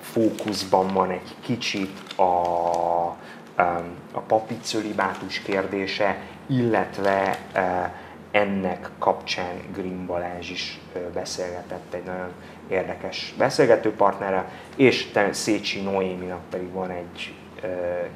fókuszban 0.00 0.92
van 0.92 1.10
egy 1.10 1.34
kicsit 1.40 1.98
a, 2.16 2.22
a 4.12 4.20
papi 4.26 4.58
kérdése, 5.44 6.16
illetve 6.46 7.38
ennek 8.32 8.90
kapcsán 8.98 9.54
Grimm 9.74 10.06
Balázs 10.06 10.50
is 10.50 10.80
beszélgetett 11.14 11.94
egy 11.94 12.04
nagyon 12.04 12.32
érdekes 12.68 13.34
beszélgető 13.38 13.90
partnere, 13.90 14.48
és 14.76 15.08
Szécsi 15.30 15.80
Noéminak 15.80 16.40
pedig 16.50 16.72
van 16.72 16.90
egy 16.90 17.34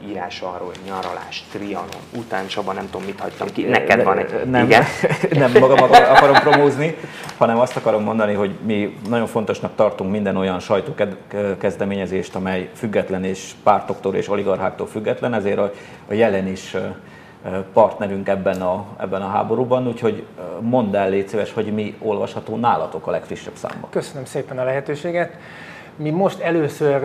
írás 0.07 0.41
arról, 0.41 0.67
hogy 0.67 0.81
nyaralás, 0.87 1.45
Trianon, 1.51 2.03
után 2.17 2.47
Csaba, 2.47 2.73
nem 2.73 2.85
tudom, 2.91 3.07
mit 3.07 3.21
hagytam 3.21 3.49
ki, 3.53 3.63
neked 3.63 4.03
van 4.03 4.19
egy... 4.19 4.49
Nem, 4.51 4.65
igen? 4.65 4.85
nem 5.31 5.53
magam 5.61 5.83
akarom 5.93 6.37
promózni, 6.37 6.97
hanem 7.37 7.59
azt 7.59 7.77
akarom 7.77 8.03
mondani, 8.03 8.35
hogy 8.35 8.51
mi 8.65 8.99
nagyon 9.09 9.27
fontosnak 9.27 9.75
tartunk 9.75 10.11
minden 10.11 10.37
olyan 10.37 10.61
sajtókezdeményezést, 10.61 12.35
amely 12.35 12.71
független 12.75 13.25
és 13.25 13.51
pártoktól 13.63 14.15
és 14.15 14.29
oligarcháktól 14.29 14.87
független, 14.87 15.35
ezért 15.35 15.59
a, 15.59 15.73
a 16.09 16.13
jelen 16.13 16.47
is 16.47 16.77
partnerünk 17.73 18.29
ebben 18.29 18.63
a, 18.63 18.85
ebben 19.01 19.23
a 19.23 19.29
háborúban, 19.29 19.87
úgyhogy 19.87 20.27
mondd 20.61 20.97
el, 20.97 21.09
légy 21.09 21.29
szíves, 21.29 21.53
hogy 21.53 21.75
mi 21.75 21.95
olvasható 21.99 22.57
nálatok 22.57 23.07
a 23.07 23.11
legfrissebb 23.11 23.55
számban. 23.55 23.91
Köszönöm 23.91 24.25
szépen 24.25 24.59
a 24.59 24.65
lehetőséget. 24.65 25.33
Mi 25.97 26.11
most 26.11 26.41
először 26.41 27.03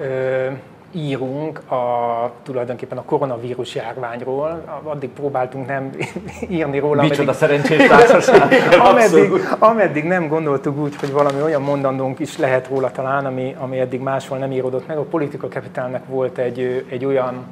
ö, 0.00 0.46
írunk 0.92 1.70
a, 1.70 2.32
tulajdonképpen 2.42 2.98
a 2.98 3.02
koronavírus 3.04 3.74
járványról. 3.74 4.80
Addig 4.82 5.08
próbáltunk 5.08 5.66
nem 5.66 5.90
írni 6.48 6.78
róla. 6.78 7.02
Micsoda 7.02 7.32
szerencsés 7.32 7.86
társaság. 7.88 8.52
ameddig, 8.78 9.30
ameddig 9.58 10.04
nem 10.04 10.28
gondoltuk 10.28 10.78
úgy, 10.78 10.96
hogy 10.96 11.12
valami 11.12 11.42
olyan 11.42 11.62
mondandónk 11.62 12.18
is 12.18 12.38
lehet 12.38 12.68
róla 12.68 12.90
talán, 12.90 13.26
ami, 13.26 13.56
ami 13.58 13.78
eddig 13.78 14.00
máshol 14.00 14.38
nem 14.38 14.52
íródott 14.52 14.86
meg. 14.86 14.96
A 14.96 15.02
Politika 15.02 15.48
Capitalnek 15.48 16.06
volt 16.06 16.38
egy, 16.38 16.86
egy 16.88 17.04
olyan 17.04 17.46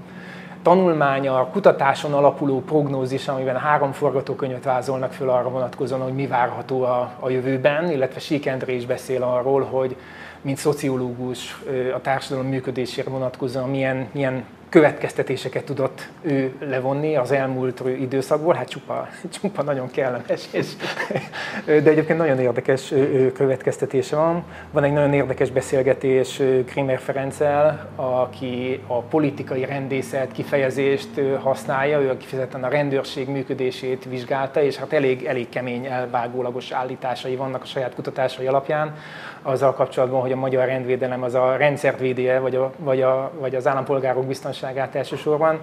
tanulmánya, 0.62 1.48
kutatáson 1.50 2.12
alapuló 2.12 2.60
prognózis, 2.60 3.28
amiben 3.28 3.56
három 3.56 3.92
forgatókönyvet 3.92 4.64
vázolnak 4.64 5.12
föl 5.12 5.30
arra 5.30 5.48
vonatkozóan, 5.48 6.00
hogy 6.00 6.14
mi 6.14 6.26
várható 6.26 6.82
a, 6.82 7.10
a 7.20 7.30
jövőben, 7.30 7.90
illetve 7.90 8.20
Sík 8.20 8.46
Endre 8.46 8.72
is 8.72 8.86
beszél 8.86 9.22
arról, 9.22 9.62
hogy 9.62 9.96
mint 10.40 10.56
szociológus 10.56 11.62
a 11.94 12.00
társadalom 12.00 12.48
működésére 12.48 13.10
vonatkozóan 13.10 13.70
milyen, 13.70 14.08
milyen 14.12 14.44
következtetéseket 14.68 15.64
tudott 15.64 16.08
ő 16.22 16.52
levonni 16.60 17.16
az 17.16 17.30
elmúlt 17.32 17.82
időszakból, 18.00 18.54
hát 18.54 18.68
csupa, 18.68 19.08
csupa 19.40 19.62
nagyon 19.62 19.90
kellemes, 19.90 20.48
és, 20.50 20.66
de 21.84 21.90
egyébként 21.90 22.18
nagyon 22.18 22.38
érdekes 22.38 22.92
következtetése 23.34 24.16
van. 24.16 24.44
Van 24.70 24.84
egy 24.84 24.92
nagyon 24.92 25.12
érdekes 25.12 25.50
beszélgetés 25.50 26.42
Krimer 26.66 26.98
Ferenccel, 26.98 27.88
aki 27.96 28.80
a 28.86 29.00
politikai 29.00 29.64
rendészet 29.64 30.32
kifejezést 30.32 31.08
használja, 31.40 32.00
ő 32.00 32.16
kifejezetten 32.16 32.64
a 32.64 32.68
rendőrség 32.68 33.28
működését 33.28 34.04
vizsgálta, 34.04 34.62
és 34.62 34.76
hát 34.76 34.92
elég, 34.92 35.24
elég 35.24 35.48
kemény 35.48 35.86
elvágólagos 35.86 36.70
állításai 36.70 37.36
vannak 37.36 37.62
a 37.62 37.66
saját 37.66 37.94
kutatásai 37.94 38.46
alapján, 38.46 38.94
azzal 39.48 39.72
kapcsolatban, 39.74 40.20
hogy 40.20 40.32
a 40.32 40.36
magyar 40.36 40.66
rendvédelem 40.66 41.22
az 41.22 41.34
a 41.34 41.56
rendszert 41.56 41.98
védi 41.98 42.30
vagy, 42.40 42.54
a, 42.54 42.72
vagy, 42.76 43.02
a, 43.02 43.30
vagy 43.38 43.54
az 43.54 43.66
állampolgárok 43.66 44.26
biztonságát 44.26 44.94
elsősorban. 44.94 45.58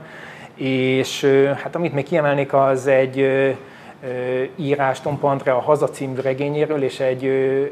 És 0.55 1.23
hát 1.63 1.75
amit 1.75 1.93
még 1.93 2.03
kiemelnék, 2.03 2.53
az 2.53 2.87
egy 2.87 3.17
írás 4.55 5.01
Tom 5.01 5.19
Pantre 5.19 5.51
a 5.51 5.59
Haza 5.59 5.89
című 5.89 6.19
regényéről, 6.21 6.83
és 6.83 6.99
egy, 6.99 7.25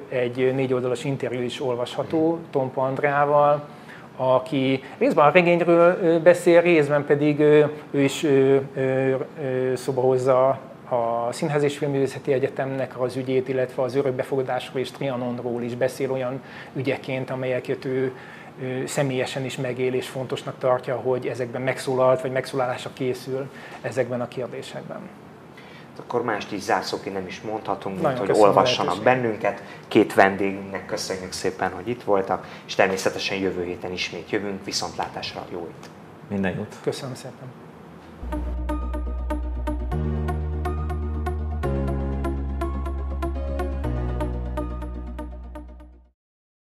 egy 0.10 0.54
négy 0.56 0.74
oldalas 0.74 1.04
interjú 1.04 1.42
is 1.42 1.62
olvasható 1.62 2.40
Tom 2.52 2.72
Pandreával, 2.72 3.68
aki 4.18 4.84
részben 4.98 5.26
a 5.26 5.32
regényről 5.32 6.20
beszél, 6.20 6.62
részben 6.62 7.06
pedig 7.06 7.40
ő 7.92 8.02
is 8.02 8.26
szoba 9.74 10.02
hozza 10.02 10.60
a 10.94 11.32
Színház 11.32 11.64
és 11.64 11.78
Filmművészeti 11.78 12.34
Egyetemnek 12.34 13.00
az 13.00 13.16
ügyét, 13.16 13.48
illetve 13.48 13.82
az 13.82 13.96
örökbefogadásról 13.96 14.82
és 14.82 14.92
Trianonról 14.92 15.62
is 15.62 15.76
beszél 15.76 16.12
olyan 16.12 16.42
ügyeként, 16.76 17.30
amelyeket 17.30 17.86
ő, 17.86 18.14
személyesen 18.86 19.46
is 19.46 19.58
megél 19.58 19.94
és 19.94 20.08
fontosnak 20.08 20.58
tartja, 20.58 20.96
hogy 20.96 21.28
ezekben 21.28 21.62
megszólalt, 21.62 22.22
vagy 22.22 22.32
megszólalása 22.32 22.90
készül 22.94 23.50
ezekben 23.82 24.22
a 24.22 24.28
kérdésekben. 24.28 25.00
Akkor 26.00 26.24
mást 26.24 26.52
is 26.52 26.62
zárszóként 26.62 27.16
nem 27.16 27.28
is 27.28 27.42
mondhatunk, 27.42 28.02
mint 28.02 28.18
hogy 28.18 28.32
olvassanak 28.34 29.04
bennünket. 29.04 29.64
Két 29.88 30.14
vendégünknek 30.14 30.86
köszönjük 30.86 31.32
szépen, 31.32 31.72
hogy 31.72 31.88
itt 31.88 32.04
voltak, 32.04 32.48
és 32.66 32.76
természetesen 32.76 33.38
jövő 33.38 33.64
héten 33.64 33.92
ismét 33.92 34.30
jövünk. 34.30 34.66
Viszontlátásra, 34.66 35.46
jó 35.52 35.68
itt! 35.70 35.90
Minden 36.30 36.56
jót! 36.56 36.76
Köszönöm 36.84 37.16
szépen! 37.16 37.52